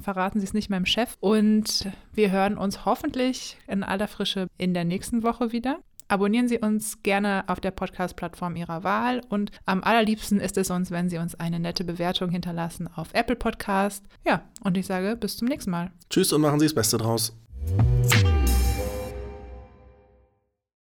verraten 0.01 0.39
Sie 0.39 0.45
es 0.45 0.53
nicht 0.53 0.69
meinem 0.69 0.85
Chef. 0.85 1.17
Und 1.19 1.89
wir 2.13 2.31
hören 2.31 2.57
uns 2.57 2.85
hoffentlich 2.85 3.57
in 3.67 3.83
aller 3.83 4.07
Frische 4.07 4.47
in 4.57 4.75
der 4.75 4.85
nächsten 4.85 5.23
Woche 5.23 5.51
wieder. 5.51 5.79
Abonnieren 6.09 6.47
Sie 6.47 6.57
uns 6.57 7.03
gerne 7.03 7.43
auf 7.45 7.59
der 7.59 7.69
Podcast-Plattform 7.69 8.55
Ihrer 8.55 8.83
Wahl 8.83 9.21
und 9.29 9.51
am 9.67 9.83
allerliebsten 9.83 10.39
ist 10.39 10.57
es 10.57 10.71
uns, 10.71 10.89
wenn 10.89 11.07
Sie 11.07 11.19
uns 11.19 11.35
eine 11.35 11.59
nette 11.59 11.83
Bewertung 11.83 12.31
hinterlassen 12.31 12.89
auf 12.95 13.09
Apple 13.13 13.35
Podcast. 13.35 14.03
Ja, 14.25 14.41
und 14.63 14.75
ich 14.75 14.87
sage 14.87 15.15
bis 15.15 15.37
zum 15.37 15.47
nächsten 15.47 15.69
Mal. 15.69 15.91
Tschüss 16.09 16.33
und 16.33 16.41
machen 16.41 16.59
Sie 16.59 16.65
das 16.65 16.73
Beste 16.73 16.97
draus. 16.97 17.37